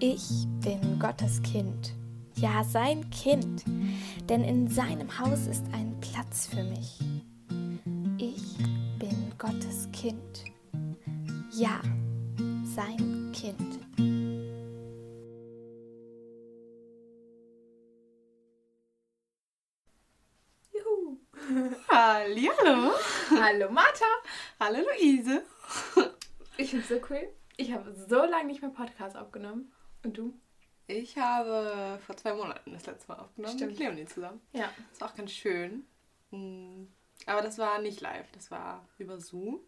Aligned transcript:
Ich 0.00 0.46
bin 0.60 1.00
Gottes 1.00 1.42
Kind, 1.42 1.92
ja 2.36 2.62
sein 2.62 3.10
Kind, 3.10 3.64
denn 4.28 4.44
in 4.44 4.68
seinem 4.68 5.18
Haus 5.18 5.48
ist 5.48 5.64
ein 5.72 5.98
Platz 6.00 6.46
für 6.46 6.62
mich. 6.62 7.00
Ich 8.16 8.58
bin 9.00 9.32
Gottes 9.38 9.88
Kind, 9.92 10.44
ja 11.50 11.80
sein 12.76 13.32
Kind. 13.34 13.80
Juhu. 20.72 21.18
Hallihallo. 21.88 22.92
Hallo 23.30 23.68
Martha. 23.72 24.06
Hallo 24.60 24.78
Luise. 24.78 25.42
Ich 26.56 26.70
finde 26.70 26.84
es 26.84 26.88
so 26.88 27.00
cool. 27.10 27.28
Ich 27.56 27.72
habe 27.72 27.92
so 28.08 28.24
lange 28.24 28.46
nicht 28.46 28.62
mehr 28.62 28.70
Podcast 28.70 29.16
aufgenommen. 29.16 29.72
Und 30.08 30.16
du? 30.16 30.32
Ich 30.86 31.18
habe 31.18 31.98
vor 32.06 32.16
zwei 32.16 32.32
Monaten 32.32 32.72
das 32.72 32.86
letzte 32.86 33.12
Mal 33.12 33.18
aufgenommen 33.18 33.54
Stimmt. 33.56 33.72
mit 33.72 33.80
Leonie 33.80 34.06
zusammen. 34.06 34.40
Ja. 34.52 34.70
Das 34.90 35.00
war 35.02 35.10
auch 35.10 35.14
ganz 35.14 35.32
schön. 35.32 35.84
Mm, 36.30 36.84
Aber 37.26 37.42
das 37.42 37.58
war 37.58 37.78
nicht 37.80 38.00
live, 38.00 38.26
das 38.32 38.50
war 38.50 38.86
über 38.96 39.18
Zoom. 39.20 39.60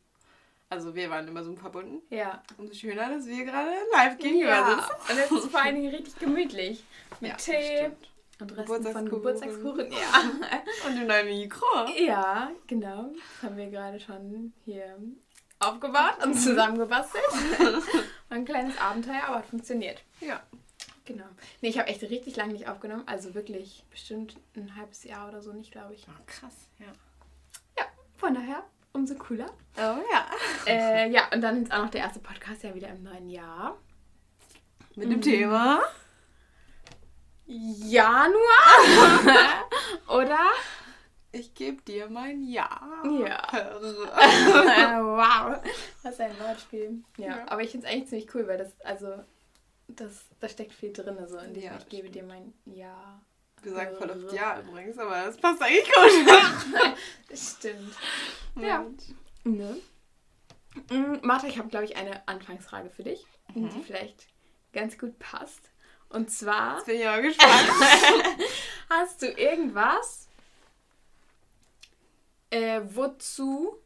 Also 0.70 0.95
wir 0.95 1.10
waren 1.10 1.28
über 1.28 1.45
Zoom 1.45 1.58
verbunden. 1.58 2.00
Ja. 2.08 2.42
Umso 2.56 2.72
schöner, 2.72 3.10
dass 3.10 3.26
wir 3.26 3.45
gerade 3.45 3.70
live 3.92 4.16
gegenüber 4.16 4.64
sitzen. 4.76 5.12
Und 5.12 5.18
es 5.18 5.45
ist 5.45 5.50
vor 5.50 5.60
allen 5.62 5.74
Dingen 5.74 5.90
richtig 5.95 6.18
gemütlich. 6.18 6.84
Mit 7.20 7.32
Ja, 7.32 7.36
Tee 7.36 7.76
stimmt. 7.76 8.10
und 8.40 8.56
Resten 8.56 8.92
von 8.92 9.09
Geburtstagskuchen. 9.10 9.92
Ja. 9.92 10.59
Und 10.86 10.96
in 11.02 11.06
deinem 11.09 11.28
Mikro. 11.28 11.66
ja, 11.98 12.50
genau. 12.66 13.10
Das 13.12 13.42
haben 13.50 13.56
wir 13.59 13.66
gerade 13.68 14.00
schon 14.00 14.54
hier 14.64 14.96
aufgebaut 15.60 16.24
und 16.24 16.34
zusammengebastelt. 16.34 17.24
War 18.28 18.37
ein 18.37 18.45
kleines 18.45 18.78
Abenteuer, 18.78 19.23
aber 19.27 19.37
hat 19.37 19.46
funktioniert. 19.46 20.02
Ja. 20.20 20.42
Genau. 21.05 21.27
Nee, 21.60 21.70
ich 21.70 21.78
habe 21.78 21.88
echt 21.88 22.02
richtig 22.02 22.37
lange 22.37 22.52
nicht 22.52 22.68
aufgenommen. 22.68 23.02
Also 23.07 23.34
wirklich 23.34 23.84
bestimmt 23.90 24.37
ein 24.57 24.76
halbes 24.76 25.04
Jahr 25.04 25.29
oder 25.29 25.43
so 25.43 25.52
nicht, 25.52 25.73
glaube 25.73 25.95
ich. 25.95 26.07
Oh, 26.09 26.23
krass, 26.26 26.68
ja. 26.79 26.87
Ja, 27.79 27.84
von 28.16 28.34
daher 28.34 28.65
umso 28.93 29.15
cooler. 29.15 29.51
Oh 29.76 29.99
ja. 30.12 30.26
äh, 30.66 31.10
ja, 31.10 31.29
und 31.32 31.40
dann 31.40 31.62
ist 31.62 31.73
auch 31.73 31.82
noch 31.82 31.90
der 31.90 32.02
erste 32.02 32.21
Podcast 32.21 32.62
ja 32.62 32.74
wieder 32.74 32.88
im 32.88 33.02
neuen 33.02 33.29
Jahr. 33.29 33.77
Mit 34.96 35.10
dem 35.10 35.21
Thema. 35.21 35.80
Januar? 37.46 38.38
Oder? 40.09 40.38
Ich 41.32 41.54
gebe 41.54 41.80
dir 41.82 42.09
mein 42.09 42.42
Ja. 42.42 42.68
Ja. 43.04 43.48
wow. 45.02 45.59
Was 46.02 46.18
ein 46.20 46.38
Wortspiel. 46.40 47.02
Ja, 47.16 47.26
Ja. 47.38 47.48
aber 47.48 47.62
ich 47.62 47.70
finde 47.70 47.87
es 47.87 47.92
eigentlich 47.92 48.09
ziemlich 48.09 48.34
cool, 48.34 48.48
weil 48.48 48.59
das, 48.59 48.80
also, 48.80 49.22
das, 49.88 50.24
da 50.40 50.48
steckt 50.48 50.72
viel 50.72 50.92
drin. 50.92 51.16
So 51.28 51.38
in 51.38 51.54
diesem, 51.54 51.70
Ja, 51.70 51.78
ich 51.78 51.88
gebe 51.88 52.09
stimmt. 52.09 52.14
dir 52.16 52.22
mein 52.24 52.52
Ja. 52.64 53.20
Wir 53.62 53.72
sagen 53.74 53.96
voll 53.96 54.10
oft 54.10 54.32
Ja 54.32 54.59
übrigens, 54.60 54.98
aber 54.98 55.24
das 55.26 55.37
passt 55.37 55.62
eigentlich 55.62 55.84
gut. 55.84 57.37
Stimmt. 57.38 57.94
Ja. 58.56 58.84
Ne? 59.44 59.76
Mm, 60.90 61.18
Martha, 61.22 61.46
ich 61.46 61.59
habe, 61.59 61.68
glaube 61.68 61.84
ich, 61.84 61.96
eine 61.96 62.26
Anfangsfrage 62.26 62.88
für 62.90 63.02
dich, 63.04 63.24
Mhm. 63.54 63.68
die 63.70 63.82
vielleicht 63.82 64.26
ganz 64.72 64.97
gut 64.98 65.19
passt. 65.19 65.60
Und 66.09 66.31
zwar, 66.31 66.76
Jetzt 66.76 66.87
bin 66.87 66.97
ich 67.00 67.04
mal 67.04 67.20
gespannt. 67.22 67.69
hast 68.88 69.20
du 69.22 69.26
irgendwas, 69.26 70.28
äh, 72.50 72.81
wozu 72.84 73.76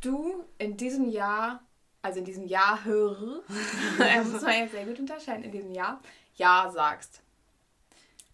du 0.00 0.44
in 0.58 0.76
diesem 0.76 1.08
Jahr, 1.08 1.62
also 2.02 2.18
in 2.20 2.24
diesem 2.24 2.46
Jahr 2.46 2.84
höre, 2.84 3.42
muss 4.24 4.42
man 4.42 4.52
jetzt 4.60 4.72
sehr 4.72 4.86
gut 4.86 4.98
unterscheiden, 4.98 5.44
in 5.44 5.52
diesem 5.52 5.72
Jahr, 5.72 6.00
Ja 6.36 6.70
sagst? 6.70 7.22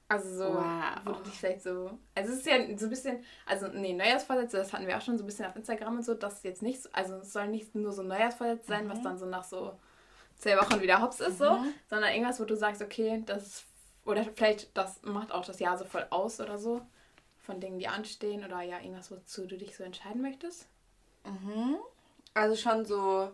Also 0.06 0.28
so, 0.36 0.44
Wow. 0.54 0.70
wo 1.06 1.12
du 1.12 1.22
dich 1.22 1.32
vielleicht 1.38 1.62
so, 1.62 1.98
also 2.14 2.30
es 2.32 2.38
ist 2.40 2.46
ja 2.46 2.56
so 2.76 2.86
ein 2.86 2.90
bisschen, 2.90 3.24
also 3.46 3.68
nee, 3.68 3.94
Neujahrsvorsätze, 3.94 4.58
das 4.58 4.72
hatten 4.72 4.86
wir 4.86 4.96
auch 4.98 5.00
schon 5.00 5.16
so 5.16 5.24
ein 5.24 5.26
bisschen 5.26 5.46
auf 5.46 5.56
Instagram 5.56 5.96
und 5.96 6.04
so, 6.04 6.12
dass 6.14 6.42
jetzt 6.42 6.60
nicht, 6.62 6.82
so- 6.82 6.90
also 6.92 7.14
es 7.16 7.32
soll 7.32 7.48
nicht 7.48 7.74
nur 7.74 7.90
so 7.90 8.02
Neujahrsvorsätze 8.02 8.66
sein, 8.68 8.88
was 8.90 9.00
dann 9.00 9.18
so 9.18 9.24
nach 9.24 9.44
so 9.44 9.78
zwei 10.36 10.58
Wochen 10.58 10.80
wieder 10.82 11.00
hops 11.00 11.20
ist 11.20 11.38
so, 11.38 11.44
sondern 11.88 12.12
irgendwas, 12.12 12.38
wo 12.38 12.44
du 12.44 12.54
sagst, 12.54 12.82
okay, 12.82 13.22
das 13.24 13.46
ist, 13.46 13.64
oder 14.04 14.24
vielleicht 14.24 14.76
das 14.76 15.00
macht 15.02 15.32
auch 15.32 15.44
das 15.46 15.58
Jahr 15.58 15.78
so 15.78 15.86
voll 15.86 16.06
aus 16.10 16.38
oder 16.38 16.58
so, 16.58 16.82
von 17.44 17.60
Dingen, 17.60 17.78
die 17.78 17.88
anstehen 17.88 18.44
oder 18.44 18.62
ja, 18.62 18.78
irgendwas, 18.78 19.10
wozu 19.10 19.46
du 19.46 19.56
dich 19.56 19.76
so 19.76 19.84
entscheiden 19.84 20.22
möchtest. 20.22 20.66
Mhm. 21.24 21.76
Also 22.32 22.56
schon 22.56 22.84
so, 22.84 23.30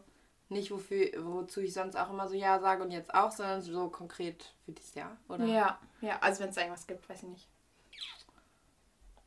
nicht 0.48 0.71
wofür, 0.71 1.10
wozu 1.25 1.60
ich 1.60 1.72
sonst 1.72 1.97
auch 1.97 2.10
immer 2.10 2.28
so 2.28 2.34
Ja 2.34 2.59
sage 2.60 2.82
und 2.82 2.91
jetzt 2.91 3.15
auch, 3.15 3.31
sondern 3.31 3.62
so 3.62 3.88
konkret 3.88 4.53
für 4.65 4.72
dieses 4.72 4.94
Jahr, 4.94 5.16
oder? 5.28 5.44
Ja, 5.44 5.78
ja, 6.00 6.19
also 6.20 6.41
wenn 6.41 6.50
es 6.50 6.56
da 6.56 6.62
irgendwas 6.62 6.87
gibt, 6.87 7.09
weiß 7.09 7.22
ich 7.22 7.28
nicht. 7.28 7.49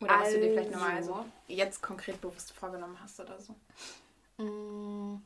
Oder 0.01 0.19
was 0.19 0.31
du 0.31 0.39
dir 0.41 0.51
vielleicht 0.51 0.71
nochmal 0.71 0.97
Also. 0.97 1.13
so 1.13 1.25
jetzt 1.47 1.81
konkret 1.81 2.19
bewusst 2.19 2.51
vorgenommen 2.51 2.97
hast 3.01 3.19
oder 3.21 3.39
so. 3.39 3.55
Mm. 4.43 5.21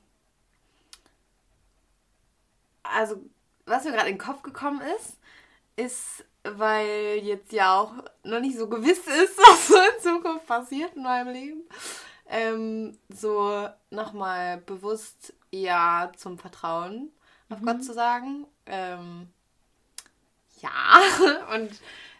Also, 2.84 3.18
was 3.66 3.84
mir 3.84 3.92
gerade 3.92 4.10
in 4.10 4.16
den 4.16 4.24
Kopf 4.24 4.44
gekommen 4.44 4.82
ist, 4.98 5.18
ist, 5.76 6.26
weil 6.56 7.20
jetzt 7.24 7.52
ja 7.52 7.80
auch 7.80 7.94
noch 8.24 8.40
nicht 8.40 8.58
so 8.58 8.68
gewiss 8.68 9.00
ist, 9.00 9.38
was 9.38 9.68
so 9.68 9.76
in 9.76 10.02
Zukunft 10.02 10.48
passiert 10.48 10.96
in 10.96 11.04
meinem 11.04 11.34
Leben, 11.34 11.62
ähm, 12.30 12.98
so 13.10 13.68
nochmal 13.90 14.58
bewusst 14.60 15.34
Ja 15.52 16.12
zum 16.16 16.38
Vertrauen 16.38 17.12
auf 17.50 17.62
Gott 17.62 17.84
zu 17.84 17.94
sagen. 17.94 18.46
Ähm, 18.66 19.30
ja, 20.62 21.00
und 21.56 21.72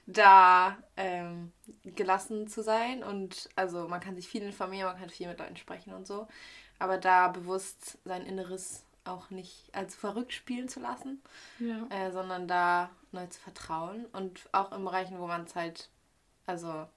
da 0.08 0.78
ähm, 0.96 1.52
gelassen 1.84 2.48
zu 2.48 2.64
sein 2.64 3.04
und 3.04 3.50
also 3.56 3.90
man 3.90 4.00
kann 4.00 4.16
sich 4.16 4.28
viel 4.28 4.42
informieren, 4.42 4.88
man 4.88 5.00
kann 5.00 5.10
viel 5.10 5.28
mit 5.28 5.40
Leuten 5.40 5.58
sprechen 5.58 5.94
und 5.94 6.08
so, 6.08 6.28
aber 6.80 6.98
da 6.98 7.28
bewusst 7.28 7.98
sein 8.06 8.26
Inneres 8.26 8.84
auch 9.08 9.30
nicht 9.30 9.74
als 9.74 9.96
verrückt 9.96 10.34
spielen 10.34 10.68
zu 10.70 10.80
lassen, 10.80 11.22
Ja. 11.60 11.86
äh, 11.90 12.12
sondern 12.12 12.48
da 12.48 12.90
neu 13.12 13.26
zu 13.28 13.40
vertrauen 13.40 14.06
und 14.08 14.42
auch 14.52 14.72
in 14.72 14.84
Bereichen, 14.84 15.20
wo 15.20 15.28
man 15.28 15.44
es 15.46 15.56
halt, 15.56 15.90
also 16.46 16.88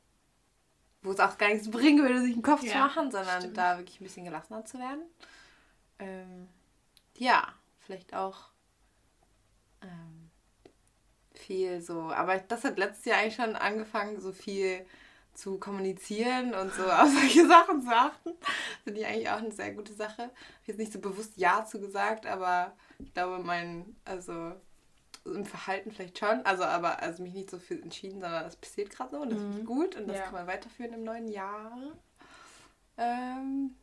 wo 1.03 1.13
es 1.13 1.21
auch 1.21 1.39
gar 1.39 1.49
nichts 1.49 1.71
bringen 1.71 2.03
würde, 2.03 2.21
sich 2.21 2.35
einen 2.35 2.43
Kopf 2.43 2.61
zu 2.61 2.67
Ja, 2.67 2.87
machen, 2.87 3.11
sondern 3.11 3.41
stimmt. 3.41 3.57
da 3.57 3.79
wirklich 3.79 4.01
ein 4.01 4.05
bisschen 4.05 4.25
gelassener 4.25 4.65
zu 4.65 4.79
werden. 4.79 5.03
Ähm, 5.99 6.49
ja, 7.17 7.49
vielleicht 7.81 8.15
auch 8.15 8.49
ähm, 9.83 10.31
viel 11.35 11.81
so, 11.81 12.11
aber 12.13 12.39
das 12.39 12.65
hat 12.65 12.79
letztes 12.79 13.05
Jahr 13.07 13.19
eigentlich 13.21 13.37
schon 13.37 13.57
angefangen, 13.57 14.21
so 14.21 14.33
viel 14.33 14.85
zu 15.41 15.59
kommunizieren 15.59 16.55
und 16.55 16.73
so 16.75 16.85
auf 16.85 17.09
solche 17.09 17.47
Sachen 17.49 17.83
zu 17.83 17.89
achten. 17.89 18.31
Finde 18.85 19.01
ich 19.01 19.07
eigentlich 19.07 19.31
auch 19.31 19.39
eine 19.39 19.53
sehr 19.53 19.73
gute 19.73 19.95
Sache. 19.95 20.31
Ich 20.63 20.69
habe 20.69 20.73
jetzt 20.73 20.79
nicht 20.79 20.93
so 20.93 20.99
bewusst 21.01 21.33
Ja 21.37 21.65
zu 21.65 21.81
gesagt, 21.81 22.27
aber 22.27 22.73
ich 22.99 23.13
glaube, 23.15 23.39
mein, 23.43 23.97
also 24.05 24.53
im 25.25 25.45
Verhalten 25.45 25.91
vielleicht 25.93 26.19
schon, 26.19 26.45
also 26.47 26.65
aber 26.65 27.03
also 27.03 27.23
mich 27.23 27.35
nicht 27.35 27.51
so 27.51 27.59
viel 27.59 27.83
entschieden, 27.83 28.21
sondern 28.21 28.45
das 28.45 28.57
passiert 28.57 28.91
gerade 28.91 29.11
so 29.17 29.23
und 29.23 29.31
das 29.33 29.41
finde 29.41 29.59
ich 29.61 29.67
gut 29.67 29.97
und 29.97 30.07
das 30.09 30.17
Ja. 30.19 30.25
kann 30.25 30.33
man 30.35 30.47
weiterführen 30.47 30.93
im 30.95 31.05
neuen 31.05 31.29
Jahr. 31.29 31.73
Ähm, 32.97 33.75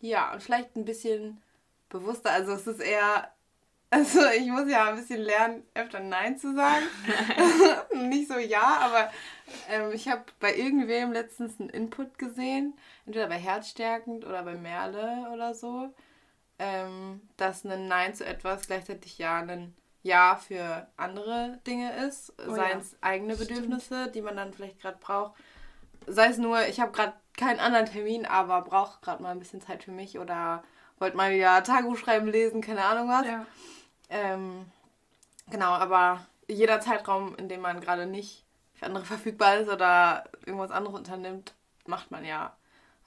ja, 0.00 0.32
und 0.32 0.42
vielleicht 0.42 0.76
ein 0.76 0.84
bisschen 0.84 1.42
bewusster, 1.88 2.30
also 2.30 2.52
es 2.52 2.66
ist 2.66 2.80
eher, 2.80 3.32
also 3.90 4.20
ich 4.36 4.46
muss 4.48 4.68
ja 4.68 4.90
ein 4.90 4.96
bisschen 4.96 5.20
lernen, 5.20 5.62
öfter 5.74 6.00
Nein 6.00 6.38
zu 6.38 6.54
sagen. 6.54 6.84
nicht 8.08 8.28
so 8.28 8.38
Ja, 8.38 8.78
aber 8.80 9.10
ähm, 9.70 9.92
ich 9.92 10.08
habe 10.08 10.24
bei 10.40 10.54
irgendwem 10.54 11.12
letztens 11.12 11.60
einen 11.60 11.70
Input 11.70 12.18
gesehen, 12.18 12.74
entweder 13.06 13.28
bei 13.28 13.38
Herzstärkend 13.38 14.24
oder 14.26 14.42
bei 14.42 14.54
Merle 14.54 15.28
oder 15.32 15.54
so, 15.54 15.94
ähm, 16.58 17.20
dass 17.36 17.64
ein 17.64 17.86
Nein 17.88 18.14
zu 18.14 18.24
etwas 18.24 18.66
gleichzeitig 18.66 19.18
ja 19.18 19.38
ein 19.38 19.74
Ja 20.02 20.36
für 20.36 20.86
andere 20.96 21.60
Dinge 21.66 21.92
ist, 22.06 22.32
Oh 22.48 22.54
seien 22.54 22.70
ja. 22.70 22.78
es 22.78 22.96
eigene 23.00 23.34
Stimmt. 23.34 23.48
Bedürfnisse, 23.50 24.10
die 24.10 24.22
man 24.22 24.36
dann 24.36 24.52
vielleicht 24.52 24.80
gerade 24.80 24.98
braucht. 24.98 25.34
Sei 26.06 26.26
es 26.26 26.38
nur, 26.38 26.66
ich 26.66 26.80
habe 26.80 26.92
gerade 26.92 27.14
keinen 27.36 27.60
anderen 27.60 27.86
Termin, 27.86 28.26
aber 28.26 28.62
brauche 28.62 29.00
gerade 29.00 29.22
mal 29.22 29.30
ein 29.30 29.38
bisschen 29.38 29.60
Zeit 29.60 29.84
für 29.84 29.90
mich 29.92 30.18
oder 30.18 30.62
wollte 30.98 31.16
mal 31.16 31.32
wieder 31.32 31.62
Tagebuch 31.62 31.98
schreiben, 31.98 32.26
lesen, 32.28 32.60
keine 32.62 32.84
Ahnung 32.84 33.08
was. 33.08 33.26
Ja. 33.26 33.46
Ähm, 34.08 34.66
genau, 35.50 35.72
aber 35.72 36.26
jeder 36.48 36.80
Zeitraum, 36.80 37.34
in 37.36 37.48
dem 37.48 37.60
man 37.60 37.80
gerade 37.80 38.06
nicht 38.06 38.44
für 38.74 38.86
andere 38.86 39.04
verfügbar 39.04 39.58
ist 39.58 39.68
oder 39.68 40.24
irgendwas 40.44 40.70
anderes 40.70 40.96
unternimmt, 40.96 41.54
macht 41.86 42.10
man 42.10 42.24
ja 42.24 42.56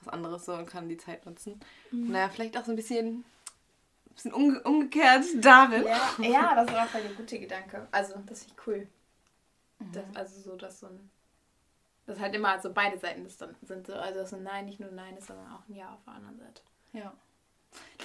was 0.00 0.12
anderes 0.12 0.46
so 0.46 0.54
und 0.54 0.66
kann 0.66 0.88
die 0.88 0.96
Zeit 0.96 1.26
nutzen. 1.26 1.60
Naja, 1.90 2.28
vielleicht 2.28 2.56
auch 2.56 2.64
so 2.64 2.72
ein 2.72 2.76
bisschen, 2.76 3.24
bisschen 4.14 4.32
umge 4.32 4.62
umgekehrt 4.62 5.24
darin. 5.40 5.84
Ja, 5.84 6.10
ja, 6.18 6.54
das 6.54 6.70
ist 6.70 6.76
auch 6.76 6.86
voll 6.86 7.02
der 7.02 7.12
gute 7.12 7.38
Gedanke. 7.38 7.86
Also, 7.90 8.14
das 8.26 8.44
finde 8.44 8.54
ich 8.56 8.66
cool. 8.66 8.88
Das, 9.92 10.04
also 10.14 10.40
so, 10.40 10.56
dass 10.56 10.80
so 10.80 10.86
ein. 10.86 11.10
Dass 12.06 12.18
halt 12.18 12.34
immer 12.34 12.60
so 12.60 12.72
beide 12.72 12.98
Seiten 12.98 13.24
das 13.24 13.36
dann 13.36 13.54
sind. 13.62 13.86
So, 13.86 13.94
also 13.94 14.20
dass 14.20 14.34
ein 14.34 14.42
Nein 14.42 14.66
nicht 14.66 14.80
nur 14.80 14.88
ein 14.88 14.94
Nein 14.94 15.16
ist, 15.16 15.26
sondern 15.26 15.52
auch 15.52 15.68
ein 15.68 15.74
Ja 15.74 15.92
auf 15.92 16.02
der 16.04 16.14
anderen 16.14 16.38
Seite. 16.38 16.62
Ja. 16.92 17.12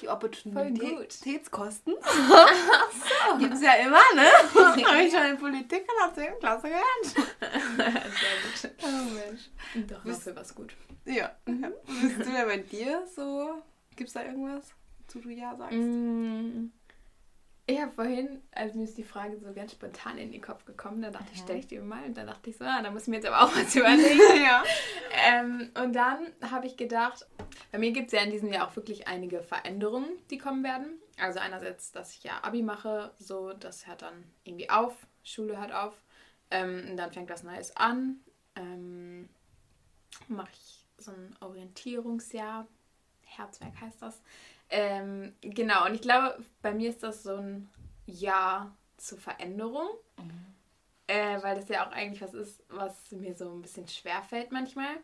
Die. 0.01 0.07
Opportunitätskosten 0.09 1.93
Ja, 2.29 3.37
gibt's 3.39 3.61
ja 3.61 3.73
immer, 3.75 4.01
ne? 4.13 4.27
Habe 4.85 5.03
ich 5.03 5.11
schon 5.13 5.25
in 5.25 5.37
Politik 5.37 5.81
in 5.81 6.13
der 6.15 6.27
10. 6.31 6.39
Klasse 6.39 6.67
gelernt. 6.67 7.31
Sehr 8.61 8.71
gut. 8.71 8.83
Oh 8.83 9.13
Mensch. 9.13 9.49
Doch, 9.89 10.03
Bist- 10.03 10.19
dafür 10.27 10.35
was 10.41 10.53
gut. 10.53 10.75
Ja. 11.05 11.31
Bist 11.45 12.19
du 12.19 12.23
denn 12.23 12.45
bei 12.45 12.57
dir 12.57 13.03
so? 13.15 13.61
Gibt's 13.95 14.13
da 14.13 14.23
irgendwas, 14.23 14.73
wozu 14.99 15.19
du 15.19 15.29
Ja 15.29 15.55
sagst? 15.55 15.73
Mm. 15.77 16.71
Ich 17.67 17.81
habe 17.81 17.91
vorhin, 17.91 18.43
als 18.51 18.75
mir 18.75 18.83
ist 18.83 18.97
die 18.97 19.03
Frage 19.03 19.39
so 19.39 19.51
ganz 19.51 19.71
spontan 19.71 20.19
in 20.19 20.31
den 20.31 20.41
Kopf 20.41 20.65
gekommen, 20.65 21.01
da 21.01 21.09
dachte 21.09 21.25
ich, 21.33 21.39
stelle 21.39 21.57
ich 21.57 21.65
dir 21.65 21.81
mal. 21.81 22.03
Und 22.03 22.15
dann 22.15 22.27
dachte 22.27 22.51
ich 22.51 22.57
so, 22.57 22.63
ah, 22.63 22.83
da 22.83 22.91
muss 22.91 23.03
ich 23.03 23.07
mir 23.07 23.15
jetzt 23.15 23.25
aber 23.25 23.41
auch 23.41 23.55
was 23.55 23.75
überlegen. 23.75 24.19
ja. 24.43 24.63
ähm, 25.27 25.71
und 25.83 25.93
dann 25.93 26.27
habe 26.51 26.67
ich 26.67 26.77
gedacht, 26.77 27.25
bei 27.71 27.79
mir 27.79 27.91
gibt 27.91 28.07
es 28.07 28.13
ja 28.13 28.23
in 28.23 28.29
diesem 28.29 28.53
Jahr 28.53 28.67
auch 28.67 28.75
wirklich 28.75 29.07
einige 29.07 29.41
Veränderungen, 29.41 30.09
die 30.29 30.37
kommen 30.37 30.63
werden. 30.63 30.99
Also 31.17 31.39
einerseits, 31.39 31.91
dass 31.91 32.15
ich 32.15 32.23
ja 32.23 32.43
Abi 32.43 32.61
mache, 32.61 33.11
so, 33.17 33.53
das 33.53 33.87
hört 33.87 34.03
dann 34.03 34.25
irgendwie 34.43 34.69
auf, 34.69 35.07
Schule 35.23 35.59
hört 35.59 35.73
auf. 35.73 35.95
Ähm, 36.51 36.85
und 36.91 36.97
dann 36.97 37.11
fängt 37.11 37.31
was 37.31 37.41
Neues 37.41 37.75
an. 37.75 38.19
Ähm, 38.55 39.27
mache 40.27 40.51
ich 40.53 40.85
so 40.99 41.11
ein 41.11 41.35
Orientierungsjahr. 41.39 42.67
Herzwerk 43.23 43.81
heißt 43.81 44.03
das. 44.03 44.21
Ähm, 44.77 45.31
genau, 45.39 45.85
und 45.85 45.95
ich 45.95 46.01
glaube, 46.01 46.35
bei 46.61 46.73
mir 46.73 46.89
ist 46.89 47.01
das 47.01 47.23
so 47.23 47.37
ein 47.37 47.69
Jahr 48.05 48.75
zur 48.97 49.17
Veränderung. 49.17 49.87
Äh, 51.07 51.41
weil 51.43 51.55
das 51.55 51.69
ja 51.69 51.87
auch 51.87 51.93
eigentlich 51.93 52.21
was 52.21 52.33
ist, 52.33 52.61
was 52.67 53.09
mir 53.11 53.35
so 53.35 53.53
ein 53.53 53.61
bisschen 53.61 53.87
schwer 53.87 54.21
fällt 54.23 54.51
manchmal. 54.51 54.97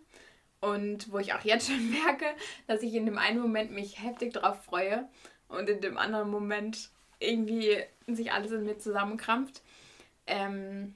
Und 0.59 1.09
wo 1.13 1.19
ich 1.19 1.33
auch 1.33 1.45
jetzt 1.45 1.67
schon 1.67 1.89
merke, 2.05 2.25
dass 2.67 2.81
ich 2.81 2.93
in 2.93 3.05
dem 3.05 3.17
einen 3.17 3.39
Moment 3.39 3.71
mich 3.71 4.03
heftig 4.03 4.33
drauf 4.33 4.61
freue 4.61 5.07
und 5.47 5.69
in 5.69 5.79
dem 5.79 5.97
anderen 5.97 6.29
Moment 6.29 6.89
irgendwie 7.19 7.77
sich 8.07 8.33
alles 8.33 8.51
in 8.51 8.65
mir 8.65 8.77
zusammenkrampft. 8.77 9.61
Ähm, 10.27 10.95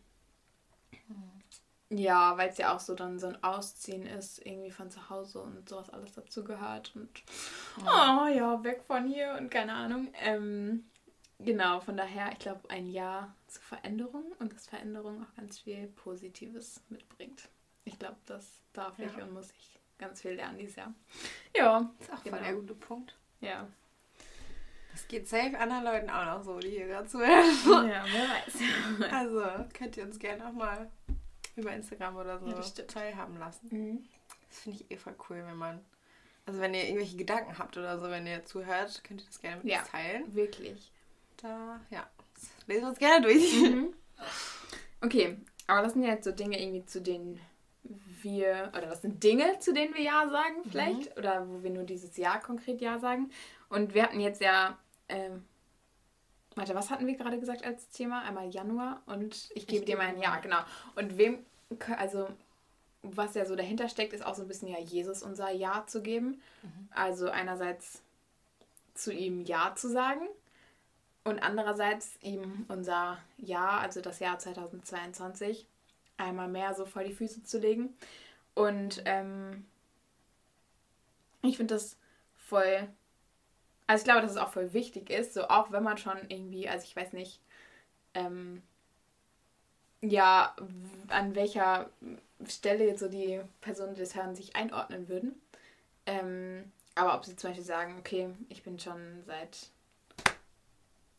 ja, 1.90 2.38
weil 2.38 2.50
es 2.50 2.58
ja 2.58 2.76
auch 2.76 2.80
so 2.80 2.96
dann 2.96 3.20
so 3.20 3.28
ein 3.28 3.44
Ausziehen 3.44 4.06
ist, 4.06 4.46
irgendwie 4.46 4.72
von 4.72 4.90
zu 4.90 5.10
Hause 5.10 5.40
und 5.42 5.68
sowas 5.70 5.90
alles 5.90 6.14
dazu 6.14 6.44
gehört. 6.44 6.92
Und 6.96 7.10
oh 7.82 8.28
ja, 8.28 8.64
weg 8.64 8.84
von 8.88 9.08
hier 9.08 9.36
und 9.40 9.50
keine 9.52 9.74
Ahnung. 9.74 10.08
Ähm, 10.22 10.86
genau, 11.40 11.80
von 11.80 11.96
daher, 11.98 12.32
ich 12.32 12.40
glaube, 12.40 12.70
ein 12.70 12.88
Jahr 12.90 13.36
zur 13.48 13.62
Veränderung 13.62 14.24
und 14.40 14.54
dass 14.54 14.68
Veränderung 14.68 15.24
auch 15.24 15.36
ganz 15.36 15.60
viel 15.60 15.88
Positives 15.88 16.82
mitbringt. 16.90 17.50
Ich 17.84 18.00
glaube, 18.00 18.18
das 18.26 18.62
darf 18.74 18.98
ich 19.00 19.16
Ja. 19.16 19.24
und 19.24 19.34
muss 19.34 19.52
ich 19.52 19.80
ganz 20.00 20.22
viel 20.22 20.32
lernen 20.32 20.58
dieses 20.58 20.76
Jahr. 20.76 20.94
Ja, 21.56 21.90
Das 22.00 22.08
ist 22.08 22.14
auch 22.14 22.24
Genau. 22.24 22.38
voll 22.38 22.46
der 22.46 22.56
gute 22.56 22.76
Punkt. 22.76 23.16
ja. 23.42 23.68
Das 24.92 25.10
geht 25.10 25.28
safe 25.28 25.60
anderen 25.60 25.84
Leuten 25.84 26.10
auch 26.10 26.24
noch 26.24 26.42
so, 26.44 26.58
die 26.58 26.70
hier 26.70 26.88
gerade 26.88 27.06
zuhören. 27.06 27.90
Ja, 27.90 28.06
wer 28.06 28.30
weiß. 28.30 29.12
Also 29.14 29.44
könnt 29.74 29.98
ihr 29.98 30.06
uns 30.06 30.18
gerne 30.18 30.48
auch 30.48 30.54
mal 30.54 30.90
über 31.56 31.72
Instagram 31.72 32.16
oder 32.18 32.40
so 32.40 32.48
Ja, 32.48 32.62
teilhaben 32.88 33.38
lassen. 33.38 33.68
Mhm. 33.72 34.06
Das 34.50 34.60
finde 34.60 34.80
ich 34.80 34.92
eh 34.92 34.98
voll 34.98 35.16
cool, 35.30 35.44
wenn 35.46 35.58
man. 35.58 35.84
Also 36.46 36.60
wenn 36.60 36.74
ihr 36.74 36.84
irgendwelche 36.84 37.18
Gedanken 37.18 37.58
habt 37.58 37.76
oder 37.78 37.98
so, 38.00 38.10
wenn 38.10 38.28
ihr 38.28 38.46
zuhört, 38.46 39.04
könnt 39.04 39.22
ihr 39.22 39.28
das 39.28 39.42
gerne 39.42 39.58
mit 39.58 39.72
Ja. 39.72 39.80
uns 39.80 39.90
teilen. 39.90 40.36
Wirklich. 40.36 40.92
Da, 41.38 41.82
ja. 41.90 42.08
Das 42.36 42.50
lesen 42.68 42.84
wir 42.84 42.90
uns 42.90 43.00
gerne 43.00 43.26
durch. 43.26 43.54
Mhm. 43.62 43.94
Okay, 45.02 45.38
aber 45.68 45.82
das 45.84 45.94
sind 45.94 46.04
ja 46.04 46.10
jetzt 46.14 46.24
so 46.24 46.32
Dinge 46.32 46.60
irgendwie, 46.60 46.86
zu 46.86 47.02
denen 47.02 47.40
wir, 48.22 48.72
oder 48.76 48.88
das 48.88 49.02
sind 49.02 49.24
Dinge, 49.24 49.60
zu 49.60 49.74
denen 49.74 49.94
wir 49.94 50.02
Ja 50.02 50.28
sagen 50.30 50.64
vielleicht, 50.68 51.16
oder 51.18 51.48
wo 51.48 51.62
wir 51.62 51.70
nur 51.70 51.84
dieses 51.84 52.18
Ja 52.18 52.38
konkret 52.38 52.82
Ja 52.82 52.98
sagen. 52.98 53.30
Und 53.70 53.94
wir 53.94 54.04
hatten 54.04 54.20
jetzt 54.20 54.42
ja, 54.42 54.80
ähm, 55.10 55.44
warte, 56.56 56.76
was 56.76 56.90
hatten 56.90 57.08
wir 57.08 57.16
gerade 57.16 57.40
gesagt 57.40 57.64
als 57.64 57.90
Thema? 57.90 58.24
Einmal 58.24 58.50
Januar 58.50 59.02
und 59.06 59.50
ich 59.54 59.68
gebe 59.68 59.86
dir 59.86 59.98
mein 59.98 60.16
dir 60.16 60.24
Ja, 60.24 60.30
mein. 60.32 60.42
genau. 60.42 60.60
Und 60.96 61.18
wem, 61.18 61.46
also 61.98 62.28
was 63.04 63.36
ja 63.36 63.46
so 63.46 63.56
dahinter 63.56 63.88
steckt, 63.90 64.14
ist 64.14 64.26
auch 64.26 64.36
so 64.36 64.42
ein 64.42 64.48
bisschen 64.48 64.68
ja 64.68 64.80
Jesus 64.80 65.22
unser 65.22 65.52
Ja 65.52 65.86
zu 65.86 66.02
geben. 66.02 66.42
Also 66.92 67.30
einerseits 67.30 68.02
zu 68.96 69.12
ihm 69.14 69.42
Ja 69.42 69.76
zu 69.76 69.90
sagen 69.90 70.26
und 71.24 71.40
andererseits 71.44 72.14
ihm 72.22 72.66
unser 72.70 73.18
Jahr, 73.38 73.82
also 73.82 74.02
das 74.02 74.20
Jahr 74.20 74.40
2022, 74.40 75.68
einmal 76.18 76.48
mehr 76.48 76.74
so 76.74 76.86
vor 76.86 77.04
die 77.04 77.14
Füße 77.14 77.44
zu 77.44 77.60
legen. 77.60 77.96
Und 78.54 79.02
ähm, 79.06 79.66
ich 81.42 81.58
finde 81.58 81.76
das 81.76 81.98
voll, 82.38 82.88
also 83.88 84.02
ich 84.02 84.06
glaube, 84.06 84.22
dass 84.22 84.32
es 84.32 84.38
auch 84.38 84.52
voll 84.52 84.74
wichtig 84.74 85.10
ist, 85.10 85.34
so 85.34 85.48
auch 85.48 85.72
wenn 85.72 85.84
man 85.84 85.98
schon 85.98 86.18
irgendwie, 86.30 86.68
also 86.68 86.84
ich 86.84 86.96
weiß 86.96 87.14
nicht, 87.14 87.40
ähm, 88.14 88.62
ja, 90.02 90.56
an 91.10 91.36
welcher 91.36 91.90
Stelle 92.48 92.86
jetzt 92.86 93.00
so 93.00 93.08
die 93.08 93.42
Personen 93.62 93.96
des 93.96 94.16
Herrn 94.16 94.36
sich 94.36 94.56
einordnen 94.56 95.08
würden. 95.08 95.42
Ähm, 96.06 96.72
aber 96.96 97.16
ob 97.16 97.26
sie 97.26 97.36
zum 97.36 97.50
Beispiel 97.50 97.66
sagen, 97.66 97.98
okay, 98.00 98.30
ich 98.50 98.64
bin 98.64 98.80
schon 98.80 99.24
seit, 99.26 99.70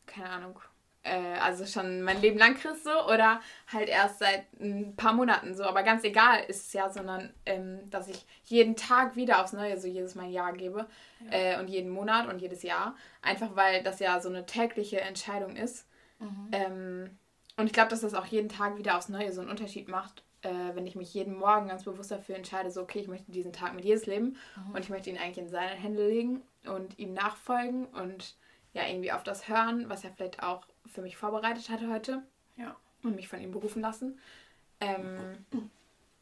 keine 0.05 0.29
Ahnung, 0.29 0.59
äh, 1.07 1.39
also 1.39 1.65
schon 1.65 2.01
mein 2.01 2.21
Leben 2.21 2.37
lang 2.37 2.55
Christ 2.55 2.83
so 2.83 3.05
oder 3.11 3.41
halt 3.71 3.89
erst 3.89 4.19
seit 4.19 4.45
ein 4.59 4.95
paar 4.95 5.13
Monaten 5.13 5.55
so. 5.55 5.63
Aber 5.63 5.83
ganz 5.83 6.03
egal 6.03 6.43
ist 6.47 6.67
es 6.67 6.73
ja, 6.73 6.89
sondern 6.89 7.33
ähm, 7.45 7.89
dass 7.89 8.07
ich 8.07 8.25
jeden 8.43 8.75
Tag 8.75 9.15
wieder 9.15 9.41
aufs 9.41 9.53
Neue 9.53 9.79
so 9.79 9.87
jedes 9.87 10.15
Mal 10.15 10.29
Ja 10.29 10.51
gebe 10.51 10.87
äh, 11.31 11.59
und 11.59 11.69
jeden 11.69 11.89
Monat 11.89 12.27
und 12.27 12.41
jedes 12.41 12.63
Jahr. 12.63 12.95
Einfach 13.21 13.55
weil 13.55 13.83
das 13.83 13.99
ja 13.99 14.19
so 14.19 14.29
eine 14.29 14.45
tägliche 14.45 15.01
Entscheidung 15.01 15.55
ist. 15.55 15.87
Ähm, 16.51 17.17
und 17.57 17.65
ich 17.65 17.73
glaube, 17.73 17.89
dass 17.89 18.01
das 18.01 18.13
auch 18.13 18.25
jeden 18.25 18.49
Tag 18.49 18.77
wieder 18.77 18.97
aufs 18.97 19.09
Neue 19.09 19.31
so 19.31 19.41
einen 19.41 19.49
Unterschied 19.49 19.87
macht, 19.87 20.23
äh, 20.41 20.75
wenn 20.75 20.85
ich 20.85 20.95
mich 20.95 21.13
jeden 21.13 21.35
Morgen 21.35 21.67
ganz 21.67 21.83
bewusst 21.83 22.11
dafür 22.11 22.35
entscheide, 22.35 22.71
so, 22.71 22.81
okay, 22.81 22.99
ich 22.99 23.07
möchte 23.07 23.31
diesen 23.31 23.53
Tag 23.53 23.73
mit 23.73 23.85
Jesus 23.85 24.05
leben 24.05 24.37
und 24.73 24.79
ich 24.79 24.89
möchte 24.89 25.09
ihn 25.09 25.17
eigentlich 25.17 25.39
in 25.39 25.49
seine 25.49 25.75
Hände 25.75 26.07
legen 26.07 26.41
und 26.65 26.97
ihm 26.99 27.13
nachfolgen 27.13 27.85
und 27.85 28.35
ja, 28.73 28.85
irgendwie 28.87 29.11
auf 29.11 29.23
das 29.23 29.47
hören, 29.47 29.89
was 29.89 30.03
er 30.03 30.11
vielleicht 30.11 30.43
auch 30.43 30.65
für 30.85 31.01
mich 31.01 31.17
vorbereitet 31.17 31.69
hatte 31.69 31.89
heute 31.89 32.21
Ja. 32.57 32.75
und 33.03 33.15
mich 33.15 33.27
von 33.27 33.41
ihm 33.41 33.51
berufen 33.51 33.81
lassen. 33.81 34.19
Ähm, 34.79 35.45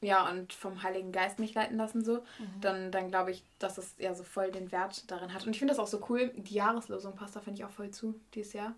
ja, 0.02 0.30
und 0.30 0.54
vom 0.54 0.84
Heiligen 0.84 1.12
Geist 1.12 1.40
mich 1.40 1.54
leiten 1.54 1.78
lassen, 1.78 2.04
so, 2.06 2.24
dann, 2.62 2.92
dann 2.92 3.10
glaube 3.10 3.32
ich, 3.32 3.44
dass 3.60 3.78
es 3.78 3.96
ja 3.98 4.14
so 4.14 4.24
voll 4.24 4.52
den 4.52 4.72
Wert 4.72 5.10
darin 5.10 5.34
hat. 5.34 5.46
Und 5.46 5.52
ich 5.54 5.60
finde 5.60 5.74
das 5.74 5.80
auch 5.80 5.88
so 5.88 6.06
cool. 6.10 6.30
Die 6.36 6.54
Jahreslosung 6.54 7.16
passt 7.16 7.36
da, 7.36 7.40
finde 7.42 7.60
ich, 7.60 7.66
auch 7.66 7.72
voll 7.72 7.90
zu 7.92 8.20
dieses 8.34 8.54
Jahr. 8.54 8.74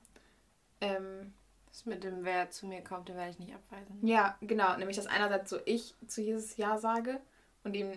Ähm, 0.82 1.34
Das 1.70 1.86
mit 1.86 2.04
dem, 2.04 2.24
wer 2.24 2.50
zu 2.50 2.66
mir 2.66 2.82
kommt, 2.84 3.10
den 3.10 3.16
werde 3.18 3.32
ich 3.32 3.40
nicht 3.40 3.54
abweisen. 3.54 4.00
ja, 4.08 4.38
genau. 4.42 4.76
Nämlich, 4.78 4.96
dass 4.98 5.08
einerseits 5.08 5.50
so 5.50 5.60
ich 5.66 5.96
zu 6.08 6.22
Jesus 6.22 6.56
Ja 6.58 6.78
sage 6.78 7.20
und 7.64 7.76
ihm 7.76 7.92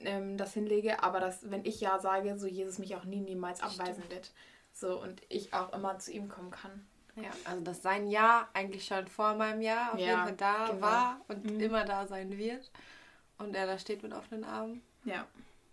ähm, 0.00 0.36
das 0.36 0.52
hinlege, 0.54 1.02
aber 1.02 1.20
dass, 1.20 1.50
wenn 1.50 1.64
ich 1.64 1.80
Ja 1.80 1.98
sage, 1.98 2.38
so 2.38 2.46
Jesus 2.46 2.78
mich 2.78 2.96
auch 2.96 3.04
nie, 3.04 3.20
niemals 3.20 3.60
abweisen 3.62 4.02
wird. 4.10 4.32
So, 4.78 5.00
und 5.00 5.22
ich 5.30 5.54
auch 5.54 5.72
immer 5.72 5.98
zu 5.98 6.12
ihm 6.12 6.28
kommen 6.28 6.50
kann. 6.50 6.86
Ja, 7.16 7.30
also 7.44 7.62
dass 7.62 7.80
sein 7.80 8.08
Ja 8.08 8.46
eigentlich 8.52 8.84
schon 8.84 9.06
vor 9.08 9.32
meinem 9.34 9.62
Jahr 9.62 9.94
auf 9.94 9.98
Ja, 9.98 10.06
jeden 10.06 10.22
Fall 10.24 10.36
da 10.36 10.66
genau. 10.70 10.82
war 10.82 11.20
und 11.28 11.44
Mhm. 11.46 11.60
immer 11.60 11.84
da 11.86 12.06
sein 12.06 12.36
wird. 12.36 12.70
Und 13.38 13.56
er 13.56 13.66
da 13.66 13.78
steht 13.78 14.02
mit 14.02 14.12
offenen 14.12 14.44
Armen, 14.44 14.82
Ja. 15.04 15.26